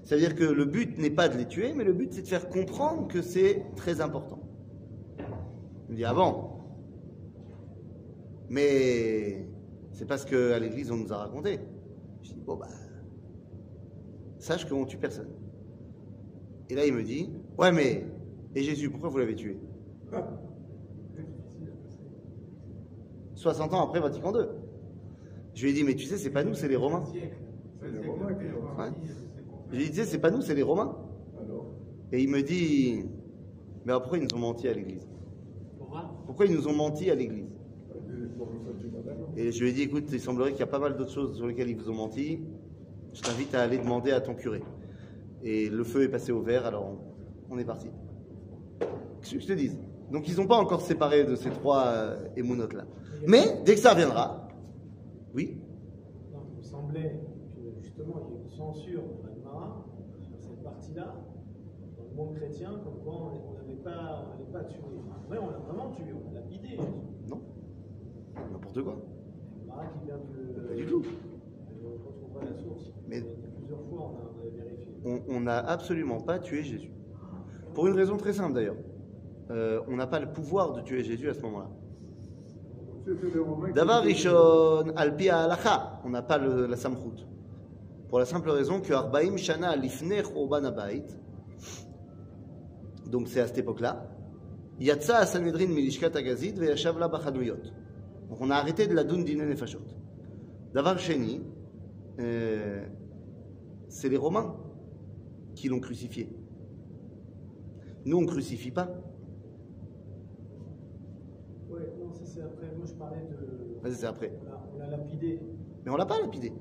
Ça 0.05 0.17
veut 0.17 0.21
dire 0.21 0.35
que 0.35 0.45
le 0.45 0.65
but 0.65 0.99
n'est 0.99 1.11
pas 1.11 1.29
de 1.29 1.39
les 1.39 1.47
tuer, 1.47 1.73
mais 1.75 1.85
le 1.85 1.93
but 1.93 2.13
c'est 2.13 2.23
de 2.23 2.29
faire 2.29 2.49
comprendre 2.49 3.09
que 3.09 3.23
c'est 3.23 3.65
très 3.77 4.01
important. 4.01 4.41
Il 5.89 5.93
me 5.93 5.97
dit, 5.97 6.05
ah 6.05 6.15
bon? 6.15 6.51
Mais 8.49 9.47
c'est 9.93 10.07
parce 10.07 10.25
qu'à 10.25 10.59
l'église, 10.59 10.91
on 10.91 10.97
nous 10.97 11.13
a 11.13 11.17
raconté. 11.17 11.61
Je 12.23 12.33
dis, 12.33 12.41
bon 12.41 12.57
bah, 12.57 12.67
sache 14.39 14.69
qu'on 14.69 14.85
tue 14.85 14.97
personne. 14.97 15.29
Et 16.71 16.75
là, 16.75 16.87
il 16.87 16.93
me 16.93 17.03
dit 17.03 17.31
Ouais, 17.59 17.73
mais. 17.73 18.07
Et 18.55 18.63
Jésus, 18.63 18.91
pourquoi 18.91 19.09
vous 19.09 19.19
l'avez 19.19 19.35
tué? 19.35 19.57
60 23.35 23.73
ans 23.75 23.87
après 23.87 24.01
Vatican 24.01 24.33
II. 24.35 24.47
Je 25.55 25.63
lui 25.63 25.71
ai 25.71 25.73
dit 25.75 25.85
Mais 25.85 25.95
tu 25.95 26.07
sais, 26.07 26.17
c'est 26.17 26.31
pas 26.31 26.45
nous, 26.45 26.55
c'est 26.55 26.69
les 26.69 26.77
Romains. 26.77 27.05
C'est 27.81 27.91
les 27.91 28.09
Romains 28.09 28.35
qui 28.35 28.45
l'ont 28.45 28.83
Ouais. 28.83 28.91
Je 29.71 29.77
lui 29.77 29.83
ai 29.85 29.87
dit 29.87 29.93
Tu 29.93 29.97
sais, 30.01 30.05
c'est 30.07 30.19
pas 30.19 30.31
nous, 30.31 30.43
c'est 30.43 30.55
les 30.55 30.63
Romains. 30.63 30.97
Alors, 31.41 31.67
Et 32.13 32.23
il 32.23 32.29
me 32.29 32.43
dit 32.43 33.05
Mais 33.85 33.93
pourquoi 33.95 34.19
ils 34.19 34.25
nous 34.25 34.37
ont 34.37 34.41
menti 34.41 34.69
à 34.69 34.73
l'église? 34.75 35.07
Pourquoi? 35.79 36.11
Pourquoi 36.27 36.47
ils 36.47 36.55
nous 36.55 36.69
ont 36.69 36.75
menti 36.75 37.11
à 37.11 37.15
l'église? 37.15 37.47
Vas 38.93 39.03
d'accord. 39.03 39.29
Et 39.37 39.53
je 39.53 39.63
lui 39.63 39.71
ai 39.71 39.73
dit, 39.73 39.83
écoute, 39.83 40.05
il 40.13 40.21
semblerait 40.21 40.51
qu'il 40.51 40.61
y 40.61 40.65
a 40.65 40.67
pas 40.67 40.79
mal 40.79 40.97
d'autres 40.97 41.13
choses 41.13 41.37
sur 41.37 41.47
lesquelles 41.47 41.71
ils 41.71 41.77
vous 41.77 41.91
ont 41.91 41.95
menti. 41.95 42.41
Je 43.13 43.21
t'invite 43.23 43.55
à 43.55 43.63
aller 43.63 43.79
demander 43.79 44.13
à 44.13 44.21
ton 44.21 44.35
curé. 44.35 44.63
Et 45.43 45.69
le 45.69 45.85
feu 45.85 46.03
est 46.03 46.09
passé 46.09 46.33
au 46.33 46.41
vert, 46.43 46.67
alors 46.67 46.85
on, 47.51 47.55
on 47.55 47.59
est 47.59 47.65
parti. 47.65 47.89
Qu'est-ce 49.21 49.35
que 49.35 49.41
je 49.41 49.47
te 49.47 49.53
dis 49.53 49.71
Donc 50.11 50.29
ils 50.29 50.37
n'ont 50.37 50.47
pas 50.47 50.57
encore 50.59 50.81
séparé 50.81 51.25
de 51.25 51.35
ces 51.37 51.51
trois 51.51 51.87
euh, 51.87 52.29
émounotes-là. 52.37 52.85
Mais 53.27 53.61
dès 53.65 53.75
que 53.75 53.81
ça 53.81 53.93
reviendra, 53.93 54.49
oui, 55.35 55.59
Non, 56.33 56.41
il 56.53 56.59
me 56.59 56.63
semblait 56.63 57.21
que 57.55 57.83
justement 57.83 58.15
il 58.29 58.35
y 58.35 58.39
a 58.39 58.41
une 58.43 58.50
censure 58.61 59.01
dans 59.03 59.29
la 59.29 59.35
Gemara 59.35 59.85
sur 60.21 60.39
cette 60.39 60.63
partie-là, 60.63 61.15
dans 61.97 62.05
le 62.11 62.15
monde 62.15 62.37
chrétien, 62.37 62.71
comme 62.85 63.03
quoi 63.03 63.15
on 63.33 63.55
n'avait 63.55 63.81
pas, 63.83 64.27
on 64.39 64.53
pas 64.53 64.65
tuer. 64.65 64.81
Après, 65.25 65.39
on 65.39 65.51
l'a 65.51 65.59
vraiment 65.59 65.91
tué, 65.93 66.05
on 66.13 66.35
l'a 66.35 66.41
lapidé. 66.41 66.77
non, 67.29 67.41
n'importe 68.53 68.83
quoi. 68.83 68.97
La 68.97 69.63
Gemara 69.65 69.87
qui 69.87 70.05
vient 70.05 70.19
de. 70.19 70.69
Pas 70.69 70.75
du 70.75 70.87
tout. 70.87 71.03
On 71.83 72.09
retrouvera 72.09 72.45
la 72.45 72.55
source. 72.63 72.93
Mais- 73.09 73.23
plusieurs 73.57 73.83
fois, 73.89 74.13
on 74.13 74.17
a, 74.17 74.31
on 74.35 74.47
a 74.47 74.63
vérifié. 74.63 74.95
On- 75.05 75.37
On 75.37 75.41
n'a 75.41 75.59
absolument 75.59 76.21
pas 76.21 76.39
tué 76.39 76.63
Jésus. 76.63 76.93
Pour 77.75 77.87
une 77.87 77.95
raison 77.95 78.17
très 78.19 78.33
simple 78.35 78.55
d'ailleurs. 78.55 78.77
Euh, 79.51 79.81
on 79.89 79.97
n'a 79.97 80.07
pas 80.07 80.21
le 80.21 80.31
pouvoir 80.31 80.75
de 80.75 80.81
tuer 80.83 81.03
Jésus 81.03 81.29
à 81.31 81.35
ce 81.35 81.41
moment-là. 81.43 81.71
Davar 83.75 84.03
Rishon, 84.03 84.93
Alpi 84.95 85.29
Halacha, 85.29 86.01
on 86.05 86.11
n'a 86.11 86.23
pas 86.23 86.39
le- 86.39 86.67
la 86.67 86.77
Samchut. 86.77 87.27
Pour 88.11 88.19
la 88.19 88.27
simple 88.27 88.51
raison 88.51 88.81
que 88.81 88.93
Arbaim 88.93 89.37
Shana 89.37 89.77
Lifnei 89.77 90.23
Churban 90.25 90.65
Habayit, 90.65 91.05
donc 93.07 93.29
c'est 93.29 93.41
à 93.41 93.47
cette 93.47 93.59
époque-là, 93.59 94.07
Yatsa 94.81 95.27
Sanhedrin 95.27 95.67
Milishkat 95.69 96.11
Agazid 96.17 96.59
Veyashav 96.59 96.99
La 96.99 97.07
Bachanuyot. 97.09 97.57
Donc 98.29 98.41
on 98.41 98.51
a 98.51 98.57
arrêté 98.57 98.87
de 98.89 98.95
la 98.95 99.05
Dun 99.05 99.23
Dine 99.23 99.45
Nefashot. 99.45 99.79
Davar 100.75 100.99
Sheni, 100.99 101.41
euh, 102.19 102.85
c'est 103.89 104.09
les 104.09 104.17
Romains 104.17 104.57
qui 105.55 105.69
l'ont 105.69 105.81
crucifié. 105.81 106.29
Nous, 108.05 108.17
on 108.17 108.23
ne 108.23 108.27
crucifie 108.27 108.71
pas. 108.71 108.89
Ouais, 111.69 111.81
non, 112.01 112.13
ça 112.15 112.23
c'est 112.25 112.41
après. 112.43 112.67
Moi 112.77 112.87
je 112.87 112.95
parlais 112.95 113.21
de. 113.21 113.81
Vas-y, 113.83 113.95
c'est 113.95 114.07
après. 114.07 114.33
On 114.41 114.45
l'a- 114.51 114.63
on 114.75 114.79
l'a 114.79 114.97
lapidé. 114.97 115.41
Mais 115.85 115.91
on 115.93 115.97
l'a 115.97 116.07
pas 116.07 116.21
lapidé. 116.21 116.53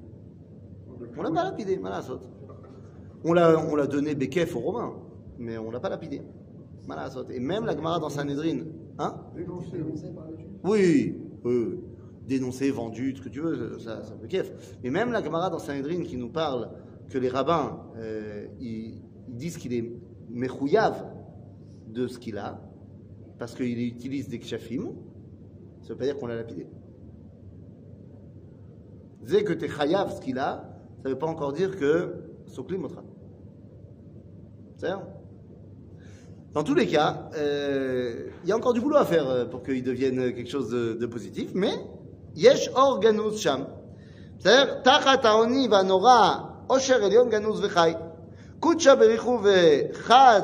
On 1.18 1.22
l'a 1.22 1.32
pas 1.32 1.44
lapidé, 1.44 1.80
saute. 2.02 2.30
On 3.24 3.34
l'a, 3.34 3.60
on 3.60 3.76
l'a 3.76 3.88
donné 3.88 4.16
Bekef 4.16 4.56
aux 4.56 4.60
Romains, 4.60 4.94
mais 5.38 5.58
on 5.58 5.72
l'a 5.72 5.80
pas 5.80 5.90
lapidé. 5.90 6.22
Saute. 7.12 7.30
Et 7.30 7.40
même 7.40 7.66
la 7.66 7.76
Gemara 7.76 8.00
dans 8.00 8.10
Sanhedrin, 8.10 8.62
hein? 8.98 9.16
Dénoncé. 9.36 9.78
Oui, 10.64 11.16
oui, 11.44 11.80
dénoncé, 12.26 12.72
vendu, 12.72 13.14
tout 13.14 13.22
ce 13.22 13.28
que 13.28 13.34
tu 13.34 13.42
veux, 13.42 13.78
ça, 13.78 14.04
ça 14.04 14.16
Bekef. 14.16 14.76
Mais 14.84 14.90
même 14.90 15.12
la 15.12 15.24
Gemara 15.24 15.52
dans 15.52 15.60
Sanhedrin 15.60 16.02
qui 16.02 16.18
nous 16.18 16.30
parle 16.30 16.72
que 17.10 17.20
les 17.20 17.30
rabbins, 17.30 17.84
euh, 17.98 18.48
ils, 18.60 19.04
ils 19.28 19.36
disent 19.36 19.58
qu'il 19.58 19.74
est 19.74 19.92
mechouyav 20.30 21.06
de 21.88 22.08
ce 22.08 22.18
qu'il 22.18 22.38
a, 22.38 22.60
parce 23.38 23.54
qu'il 23.54 23.80
utilise 23.80 24.28
des 24.28 24.40
kshafim, 24.40 24.92
ça 25.82 25.90
veut 25.90 25.98
pas 25.98 26.06
dire 26.06 26.18
qu'on 26.18 26.28
l'a 26.28 26.36
lapidé. 26.36 26.68
Dès 29.22 29.44
que 29.44 29.54
tu 29.54 29.66
es 29.66 29.70
chayav 29.70 30.16
ce 30.16 30.22
qu'il 30.22 30.40
a, 30.40 30.69
ça 31.03 31.09
ne 31.09 31.14
veut 31.14 31.19
pas 31.19 31.27
encore 31.27 31.53
dire 31.53 31.79
que 31.79 32.14
Sokli 32.47 32.79
motra. 32.79 33.03
C'est 34.77 34.88
Dans 36.53 36.62
tous 36.62 36.75
les 36.75 36.87
cas, 36.87 37.31
euh, 37.37 38.29
il 38.43 38.49
y 38.49 38.53
a 38.53 38.57
encore 38.57 38.75
du 38.75 38.81
boulot 38.81 38.97
à 38.97 39.05
faire 39.05 39.29
euh, 39.29 39.45
pour 39.45 39.62
qu'il 39.62 39.83
devienne 39.83 40.33
quelque 40.35 40.51
chose 40.51 40.71
de, 40.71 40.95
de 40.95 41.07
positif, 41.07 41.51
mais 41.55 41.75
yesh 42.37 42.71
or 42.75 43.01
ganuz 43.01 43.38
sham. 43.38 43.67
C'est-à-dire, 44.38 44.83
tachat 44.83 45.25
העוני 45.25 45.69
והנורא, 45.71 46.37
עושר 46.67 47.05
עליון 47.05 47.29
גנוז 47.29 47.64
וחי. 47.64 47.93
קודשא 48.61 48.95
בריחו 48.95 49.38
וחד, 49.43 50.43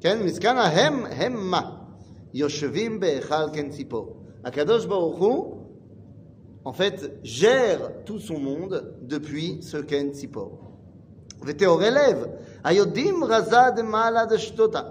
כן, 0.00 0.22
מסכנה 0.22 0.64
הם, 0.64 1.06
הם 1.06 1.50
מה? 1.50 1.70
יושבים 2.34 3.00
בהיכל 3.00 3.50
כן 3.52 3.70
ציפור. 3.70 4.16
הקדוש 4.44 4.86
ברוך 4.86 5.18
הוא, 5.18 5.55
en 6.66 6.72
fait, 6.72 7.18
gère 7.22 7.90
tout 8.04 8.20
son 8.20 8.38
monde 8.38 8.94
depuis 9.02 9.58
ce 9.62 9.78
Ken 9.78 10.12
Tzipor. 10.12 10.72
וטהורי 11.44 11.90
לב, 11.90 12.24
היודעים 12.64 13.24
רזה 13.24 13.56
דמעלה 13.76 14.24
דשתותא. 14.26 14.82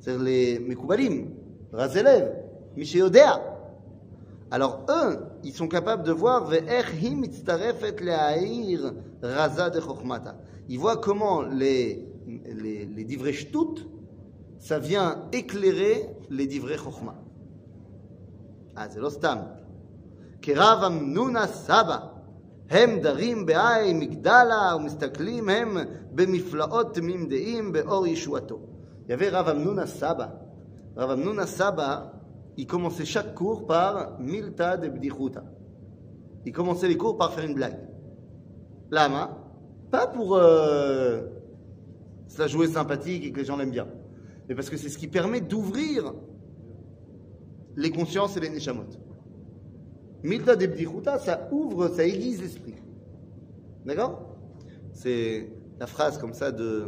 c'est 0.00 0.18
les 0.18 0.58
מקובלים, 0.60 1.34
רזי 1.72 2.02
לב, 2.02 2.24
מי 2.76 2.84
שיודע. 2.84 3.32
Alors 4.50 4.80
eux, 4.88 5.18
ils 5.44 5.52
sont 5.52 5.68
capables 5.68 6.04
de 6.04 6.12
voir 6.12 6.46
ואיך 6.48 6.92
היא 6.94 7.16
מצטרפת 7.16 8.00
להעיר 8.00 8.92
רזה 9.22 9.68
דחוכמתה. 9.68 10.32
Ils 10.68 10.78
voient 10.78 10.96
comment 10.96 11.42
les, 11.42 12.04
les, 12.26 12.86
les 12.86 13.04
divrei 13.04 13.32
shtut, 13.32 13.86
ça 14.58 14.78
vient 14.78 15.24
éclairer 15.32 16.08
les 16.30 16.46
divrei 16.46 16.76
chokhma. 16.76 17.14
Ah, 18.76 18.88
c'est 18.90 19.00
לא 19.00 19.10
סתם. 19.10 19.38
כרב 20.42 20.82
אמנון 20.86 21.36
הסבא, 21.36 21.98
הם 22.70 22.98
דרים 23.00 23.46
בעין 23.46 24.00
מגדלה 24.00 24.72
ומסתכלים 24.76 25.48
הם 25.48 25.76
במפלאות 26.12 26.94
תמים 26.94 27.28
דעים 27.28 27.72
באור 27.72 28.06
ישועתו. 28.06 28.60
Il 29.08 29.12
y 29.12 29.14
avait 29.14 29.30
Rav 29.30 29.48
Amnoun 29.48 29.86
Saba. 29.86 30.38
Rav 30.94 31.10
Amnoun 31.12 31.46
Saba, 31.46 32.12
il 32.58 32.66
commençait 32.66 33.06
chaque 33.06 33.34
cours 33.34 33.66
par 33.66 34.20
Milta 34.20 34.76
de 34.76 34.88
Bdichuta. 34.88 35.44
Il 36.44 36.52
commençait 36.52 36.88
les 36.88 36.98
cours 36.98 37.16
par 37.16 37.32
faire 37.32 37.46
une 37.46 37.54
blague. 37.54 37.78
Lama, 38.90 39.38
pas 39.90 40.06
pour 40.06 40.36
euh, 40.36 41.22
ça 42.26 42.46
jouer 42.46 42.68
sympathique 42.68 43.24
et 43.24 43.32
que 43.32 43.38
les 43.38 43.46
gens 43.46 43.56
l'aiment 43.56 43.70
bien, 43.70 43.88
mais 44.46 44.54
parce 44.54 44.68
que 44.68 44.76
c'est 44.76 44.90
ce 44.90 44.98
qui 44.98 45.08
permet 45.08 45.40
d'ouvrir 45.40 46.12
les 47.76 47.90
consciences 47.90 48.36
et 48.36 48.40
les 48.40 48.50
neshamot. 48.50 48.84
Milta 50.23 50.55
de 50.55 50.67
Bdichuta, 50.67 51.19
ça 51.19 51.49
ouvre, 51.51 51.89
ça 51.89 52.05
aiguise 52.05 52.41
l'esprit. 52.41 52.75
D'accord? 53.85 54.37
C'est 54.93 55.49
la 55.79 55.87
phrase 55.87 56.17
comme 56.17 56.33
ça 56.33 56.51
de, 56.51 56.85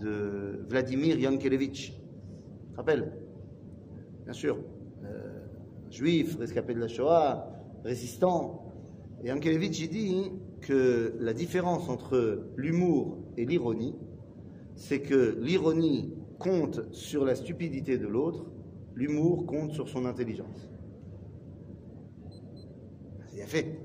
de 0.00 0.64
Vladimir 0.68 1.18
Yankelevitch. 1.18 1.94
Rappelles? 2.76 3.12
Bien 4.24 4.32
sûr. 4.32 4.58
Euh, 5.04 5.46
juif, 5.90 6.36
rescapé 6.38 6.74
de 6.74 6.80
la 6.80 6.86
Shoah, 6.86 7.50
résistant. 7.82 8.72
Et 9.24 9.28
Yankelevitch, 9.28 9.88
dit 9.88 10.30
que 10.60 11.14
la 11.18 11.32
différence 11.32 11.88
entre 11.88 12.46
l'humour 12.56 13.18
et 13.36 13.46
l'ironie, 13.46 13.96
c'est 14.76 15.00
que 15.00 15.36
l'ironie 15.40 16.14
compte 16.38 16.92
sur 16.92 17.24
la 17.24 17.34
stupidité 17.34 17.98
de 17.98 18.06
l'autre, 18.06 18.46
l'humour 18.94 19.46
compte 19.46 19.72
sur 19.72 19.88
son 19.88 20.04
intelligence. 20.04 20.68
C'est 23.43 23.43
bien 23.43 23.45
fait. 23.45 23.79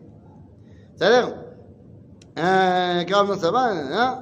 Ça 0.97 1.07
a 1.07 1.11
l'air. 1.11 1.35
Un 2.37 3.05
grave 3.05 3.29
dans 3.29 3.39
sa 3.39 3.51
main, 3.51 3.89
hein? 3.93 4.21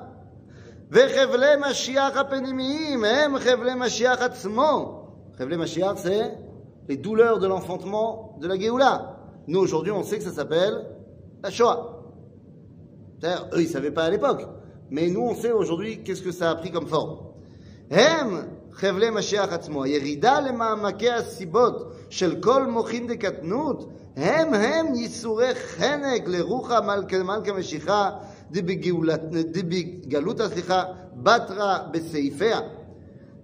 וחבלי 0.95 1.47
משיח 1.71 2.17
הפנימיים 2.17 3.05
הם 3.05 3.39
חבלי 3.39 3.75
משיח 3.75 4.23
עצמו. 4.23 5.05
חבלי 5.39 5.57
משיח, 5.57 5.93
c'est 5.97 6.39
les 6.89 6.97
douleurs 6.97 7.39
de 7.39 7.47
l'enfantement 7.47 8.37
de 8.41 8.47
la 8.47 8.59
Géoula. 8.59 9.17
Nous, 9.47 9.59
aujourd'hui, 9.59 9.93
on 9.93 10.03
sait 10.03 10.19
que 10.19 10.25
ça 10.25 10.33
s'appelle 10.33 10.85
la 11.43 11.51
Shoah. 11.51 12.03
C'est-à-dire, 13.19 13.49
eux, 13.55 13.61
ils 13.61 13.69
ne 13.69 13.73
savaient 13.73 13.91
pas 13.91 14.05
à 14.05 14.11
l'époque. 14.11 14.47
Mais 14.91 15.09
nous, 15.09 15.23
on 15.23 15.35
sait 15.35 15.53
aujourd'hui 15.53 16.03
qu'est-ce 16.03 16.23
que 16.23 16.33
ça 16.33 16.51
a 16.51 16.55
pris 16.57 16.71
comme 16.71 16.87
forme. 16.87 17.17
הם 17.93 18.41
חבלי 18.77 19.11
משיח 19.11 19.53
עצמו. 19.53 19.85
הירידה 19.85 20.41
למעמקי 20.41 21.11
הסיבות 21.11 21.93
של 22.11 22.41
כל 22.41 22.67
מוחין 22.67 23.07
דקטנות 23.07 23.89
הם 24.17 24.55
הם 24.55 24.95
ייסורי 24.95 25.55
חנק 25.55 26.29
לרוחה 26.29 26.81
מלכה 26.81 27.23
מלכה 27.23 27.53
משיחה 27.53 28.11
דבגאולת- 28.53 29.31
דבגלותא, 29.31 30.49
סליחה, 30.49 30.85
בתרא 31.17 31.79
בסעיפיה. 31.91 32.61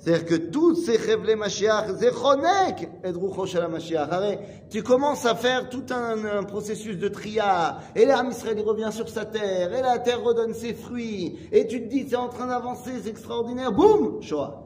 C'est-à-dire 0.00 0.26
que 0.26 0.34
tous 0.34 0.76
ces 0.86 0.98
חבלי 0.98 1.34
משיח, 1.34 1.90
זה 1.90 2.08
חונק 2.12 2.76
את 3.08 3.14
רוחו 3.14 3.46
של 3.46 3.62
המשיח. 3.62 4.08
הרי 4.10 4.36
tu 4.70 4.82
commences 4.82 5.24
à 5.24 5.34
faire 5.34 5.68
tout 5.70 5.86
un, 5.90 6.24
un 6.38 6.44
processus 6.44 6.98
de 6.98 7.08
tria, 7.08 7.78
et 7.96 8.04
l'âme 8.04 8.30
Israël 8.30 8.58
il 8.58 8.64
revient 8.64 8.92
sur 8.92 9.08
sa 9.08 9.24
terre, 9.24 9.74
et 9.74 9.82
la 9.82 9.98
terre 9.98 10.22
redonne 10.22 10.54
ses 10.54 10.74
fruits, 10.74 11.36
et 11.50 11.66
tu 11.66 11.82
te 11.82 11.88
dis 11.88 12.06
c'est 12.08 12.16
en 12.16 12.28
train 12.28 12.46
d'avancer, 12.46 12.92
c'est 13.02 13.10
extraordinaire, 13.10 13.72
boum, 13.72 14.22
Shoah. 14.22 14.61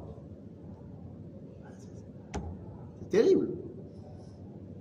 C'est 3.06 3.08
terrible. 3.10 3.48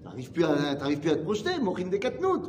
T'arrives 0.04 0.32
plus, 0.32 0.44
à- 0.46 0.76
t'arrives 0.76 1.00
plus 1.00 1.12
à 1.12 1.16
te 1.16 1.24
projeter, 1.24 1.60
Morin 1.62 1.88
des 1.88 2.00
Katnout. 2.00 2.44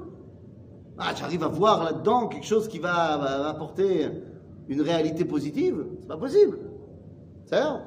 Ah, 0.98 1.12
j'arrive 1.16 1.42
à 1.44 1.48
voir 1.48 1.84
là-dedans 1.84 2.28
quelque 2.28 2.46
chose 2.46 2.68
qui 2.68 2.78
va, 2.78 3.16
va- 3.16 3.38
va 3.38 3.48
apporter 3.48 4.08
une 4.68 4.82
réalité 4.82 5.24
positive. 5.24 5.84
C'est 6.00 6.08
pas 6.08 6.16
possible. 6.16 6.58
C'est 7.46 7.56
ça 7.56 7.82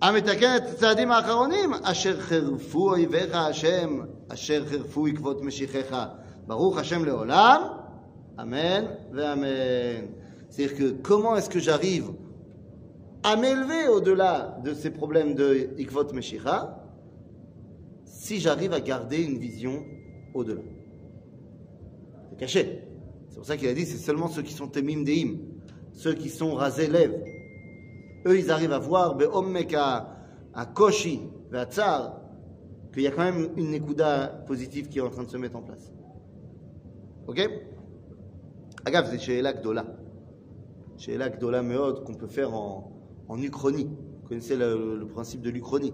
המתקן 0.00 0.56
את 0.56 0.62
הצעדים 0.72 1.10
האחרונים, 1.12 1.70
אשר 1.82 2.20
חירפו 2.20 2.90
אויביך 2.90 3.34
השם, 3.34 4.00
אשר 4.28 4.64
חירפו 4.66 5.06
עקבות 5.06 5.42
משיחיך. 5.42 5.96
ברוך 6.46 6.78
השם 6.78 7.04
לעולם, 7.04 7.62
Amen 8.38 8.84
et 9.14 9.20
Amen. 9.20 10.08
C'est-à-dire 10.50 10.76
que 10.78 10.90
comment 11.02 11.36
est-ce 11.36 11.50
que 11.50 11.60
j'arrive 11.60 12.10
à 13.23 13.35
m'élever 13.35 13.87
au-delà 13.87 14.59
de 14.63 14.73
ces 14.73 14.89
problèmes 14.89 15.35
de 15.35 15.69
Ikvot 15.77 16.13
Meshicha 16.13 16.83
si 18.05 18.39
j'arrive 18.39 18.73
à 18.73 18.81
garder 18.81 19.23
une 19.23 19.37
vision 19.37 19.83
au-delà. 20.33 20.61
C'est 22.29 22.37
caché. 22.37 22.83
C'est 23.29 23.37
pour 23.37 23.45
ça 23.45 23.57
qu'il 23.57 23.67
a 23.67 23.73
dit 23.73 23.85
c'est 23.85 23.97
seulement 23.97 24.27
ceux 24.27 24.41
qui 24.41 24.53
sont 24.53 24.67
Temim 24.67 25.03
Deim, 25.03 25.37
ceux 25.93 26.13
qui 26.13 26.29
sont 26.29 26.55
rasés 26.55 26.87
lèvres. 26.87 27.19
Eux, 28.25 28.37
ils 28.37 28.51
arrivent 28.51 28.73
à 28.73 28.79
voir 28.79 29.15
Be'ommeka, 29.15 30.17
à 30.53 30.65
Koshi, 30.65 31.21
à 31.53 31.65
qu'il 32.93 33.03
y 33.03 33.07
a 33.07 33.11
quand 33.11 33.23
même 33.23 33.51
une 33.55 33.71
Nekuda 33.71 34.43
positive 34.47 34.89
qui 34.89 34.97
est 34.97 35.01
en 35.01 35.09
train 35.09 35.23
de 35.23 35.29
se 35.29 35.37
mettre 35.37 35.55
en 35.55 35.61
place. 35.61 35.93
Ok? 37.27 37.47
Agave, 38.85 39.07
c'est 39.11 39.19
chez 39.19 39.37
Elak 39.37 39.61
Dola. 39.61 39.85
Chez 40.97 41.13
Elak 41.13 41.39
Dola 41.39 41.61
Meod, 41.61 42.03
qu'on 42.03 42.15
peut 42.15 42.27
faire 42.27 42.53
en, 42.53 42.96
en 43.27 43.41
uchronie. 43.41 43.89
Vous 44.21 44.27
connaissez 44.27 44.55
le, 44.55 45.07
principe 45.07 45.41
de 45.41 45.49
l'uchronie 45.49 45.93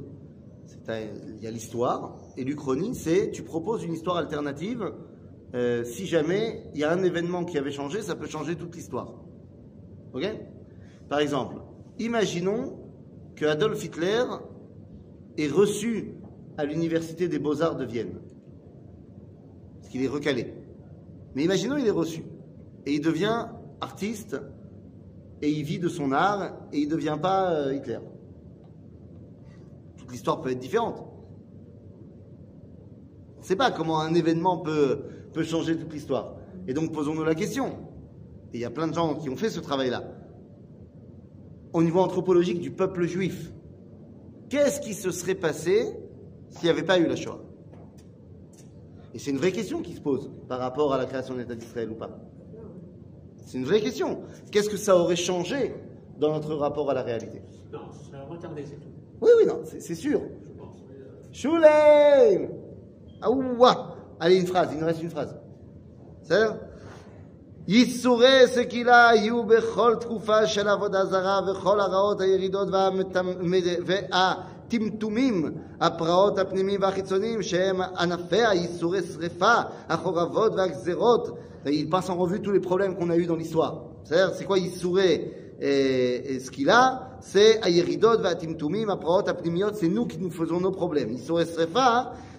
Il 0.88 1.41
y 1.41 1.48
a 1.48 1.52
l'histoire, 1.52 2.17
et 2.38 2.43
l'uchronie, 2.43 2.96
c'est 2.96 3.32
tu 3.32 3.43
proposes 3.43 3.84
une 3.84 3.93
histoire 3.93 4.17
alternative. 4.17 4.91
euh, 5.56 5.84
si 5.84 6.08
jamais 6.08 6.63
il 6.74 6.80
y 6.80 6.84
a 6.84 6.91
un 6.91 7.04
événement 7.04 7.46
qui 7.46 7.58
avait 7.58 7.72
changé, 7.72 8.02
ça 8.02 8.15
peut 8.15 8.28
changer 8.28 8.56
toute 8.56 8.76
l'histoire. 8.76 9.13
Ok? 10.13 10.26
Par 11.10 11.19
exemple, 11.19 11.58
imaginons 12.00 12.80
que 13.36 13.46
Adolf 13.46 13.84
Hitler 13.84 14.24
est 15.38 15.48
reçu 15.48 16.15
à 16.58 16.65
l'université 16.65 17.28
des 17.28 17.39
beaux-arts 17.39 17.76
de 17.76 17.86
Vienne. 17.86 18.19
Parce 19.78 19.89
qu'il 19.89 20.04
est 20.04 20.08
recalé. 20.08 20.54
Mais 21.36 21.43
imaginons 21.43 21.78
il 21.78 21.86
est 21.86 21.91
reçu. 21.91 22.24
Et 22.86 22.93
il 22.93 23.02
devient 23.02 23.48
artiste, 23.82 24.38
et 25.43 25.49
il 25.49 25.63
vit 25.63 25.77
de 25.77 25.89
son 25.89 26.13
art, 26.13 26.53
et 26.71 26.79
il 26.79 26.88
ne 26.88 26.91
devient 26.91 27.17
pas 27.21 27.51
euh, 27.51 27.75
Hitler. 27.75 27.99
Toute 29.97 30.10
l'histoire 30.10 30.39
peut 30.39 30.49
être 30.51 30.60
différente. 30.60 31.03
On 33.36 33.41
ne 33.41 33.45
sait 33.45 33.58
pas 33.58 33.69
comment 33.69 33.99
un 33.99 34.13
événement 34.13 34.60
peut, 34.60 35.03
peut 35.34 35.43
changer 35.43 35.77
toute 35.77 35.91
l'histoire. 35.91 36.38
Et 36.65 36.73
donc 36.73 36.93
posons-nous 36.93 37.25
la 37.25 37.36
question. 37.36 37.73
Et 38.53 38.60
il 38.60 38.60
y 38.62 38.65
a 38.65 38.69
plein 38.69 38.88
de 38.88 38.93
gens 38.93 39.15
qui 39.15 39.29
ont 39.29 39.36
fait 39.36 39.49
ce 39.49 39.60
travail-là. 39.60 40.06
Au 41.73 41.84
niveau 41.84 41.99
anthropologique 41.99 42.62
du 42.62 42.71
peuple 42.71 43.06
juif, 43.06 43.51
qu'est-ce 44.47 44.79
qui 44.79 44.93
se 44.93 45.12
serait 45.12 45.36
passé 45.36 45.93
s'il 46.51 46.63
n'y 46.63 46.69
avait 46.69 46.84
pas 46.84 46.99
eu 46.99 47.06
la 47.06 47.17
Shoah? 47.17 47.41
Et 49.13 49.19
c'est 49.19 49.32
une 49.32 49.39
vraie 49.39 49.51
question 49.51 49.82
qui 49.82 49.91
se 49.91 49.99
pose 49.99 50.32
par 50.47 50.60
rapport 50.60 50.93
à 50.93 50.97
la 50.97 51.06
création 51.06 51.34
de 51.34 51.39
l'État 51.39 51.56
d'Israël 51.56 51.91
ou 51.91 51.95
pas. 51.95 52.17
C'est 53.46 53.59
une 53.59 53.64
vraie 53.64 53.81
question. 53.81 54.20
Qu'est-ce 54.51 54.68
que 54.68 54.77
ça 54.77 54.96
aurait 54.96 55.16
changé 55.16 55.74
dans 56.18 56.33
notre 56.33 56.55
rapport 56.55 56.90
à 56.90 56.94
la 56.94 57.03
réalité 57.03 57.42
Non, 57.72 57.81
ça 58.11 58.18
a 58.18 58.24
retardé, 58.24 58.64
c'est 58.66 58.77
tout, 58.77 58.88
Oui, 59.20 59.31
oui, 59.38 59.46
non, 59.46 59.61
c'est 59.64 59.81
c'est 59.81 59.94
sûr. 59.94 60.20
je 60.46 60.53
pense. 60.61 60.77
Mais, 60.88 60.96
euh, 60.96 61.33
Shulem 61.33 62.51
Aouwa 63.22 63.94
Allez, 64.20 64.37
une 64.40 64.46
phrase, 64.46 64.68
il 64.72 64.79
nous 64.81 64.87
reste 64.87 65.03
une 65.03 65.11
phrase. 65.11 65.35
C'est 66.22 66.46
ייסורי 67.68 68.46
סקילה 68.46 69.09
היו 69.09 69.44
בכל 69.44 69.94
תקופה 70.01 70.46
של 70.46 70.68
עבודה 70.68 71.05
זרה 71.05 71.40
וכל 71.51 71.81
הרעות, 71.81 72.20
הירידות 72.20 72.68
והמטמ- 72.68 73.42
והטמטומים, 74.72 75.44
הפרעות 75.81 76.38
הפנימיים 76.38 76.83
והחיצוניים 76.83 77.42
שהם 77.42 77.81
ענפיה, 77.81 78.55
ייסורי 78.55 79.01
שרפה, 79.03 79.55
החורבות 79.88 80.53
והגזרות. 80.57 81.38
Il 81.66 81.88
passe 81.90 82.09
en 82.09 82.16
revue 82.16 82.40
tous 82.40 82.53
les 82.53 82.61
problèmes 82.61 82.94
qu'on 82.96 83.11
a 83.11 83.16
eu 83.16 83.27
dans 83.27 83.37
l'histoire. 83.37 83.83
C'est-à-dire, 84.05 84.35
c'est 84.35 84.44
quoi 84.44 84.59
ייסורי 84.59 85.24
et, 85.61 86.37
et 86.37 86.38
סקילה? 86.38 86.96
C'est 87.20 87.59
הירידות 87.62 88.20
והטמטומים, 88.22 88.90
הפרעות 88.90 89.29
הפנימיות, 89.29 89.74
c'est 89.74 89.88
nous 89.88 90.07
qui 90.07 90.18
nous 90.18 90.31
faisons 90.31 90.61
nos 90.61 90.70
problèmes. 90.70 91.11
ייסורי 91.11 91.44
שרפה 91.44 91.98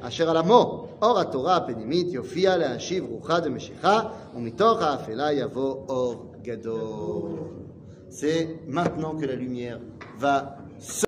אשר 0.00 0.30
על 0.30 0.36
עמו 0.36 0.86
אור 1.02 1.20
התורה 1.20 1.56
הפנימית 1.56 2.12
יופיע 2.12 2.56
להשיב 2.56 3.04
רוחה 3.10 3.40
דמשיכה 3.40 4.00
ומתוך 4.36 4.82
האפלה 4.82 5.32
יבוא 5.32 5.76
אור 5.88 6.32
גדול. 6.42 7.30
C'est 8.10 8.60
maintenant 8.68 9.16
que 9.18 9.26
la 9.26 9.34
lumière 9.34 9.80
va 10.18 10.56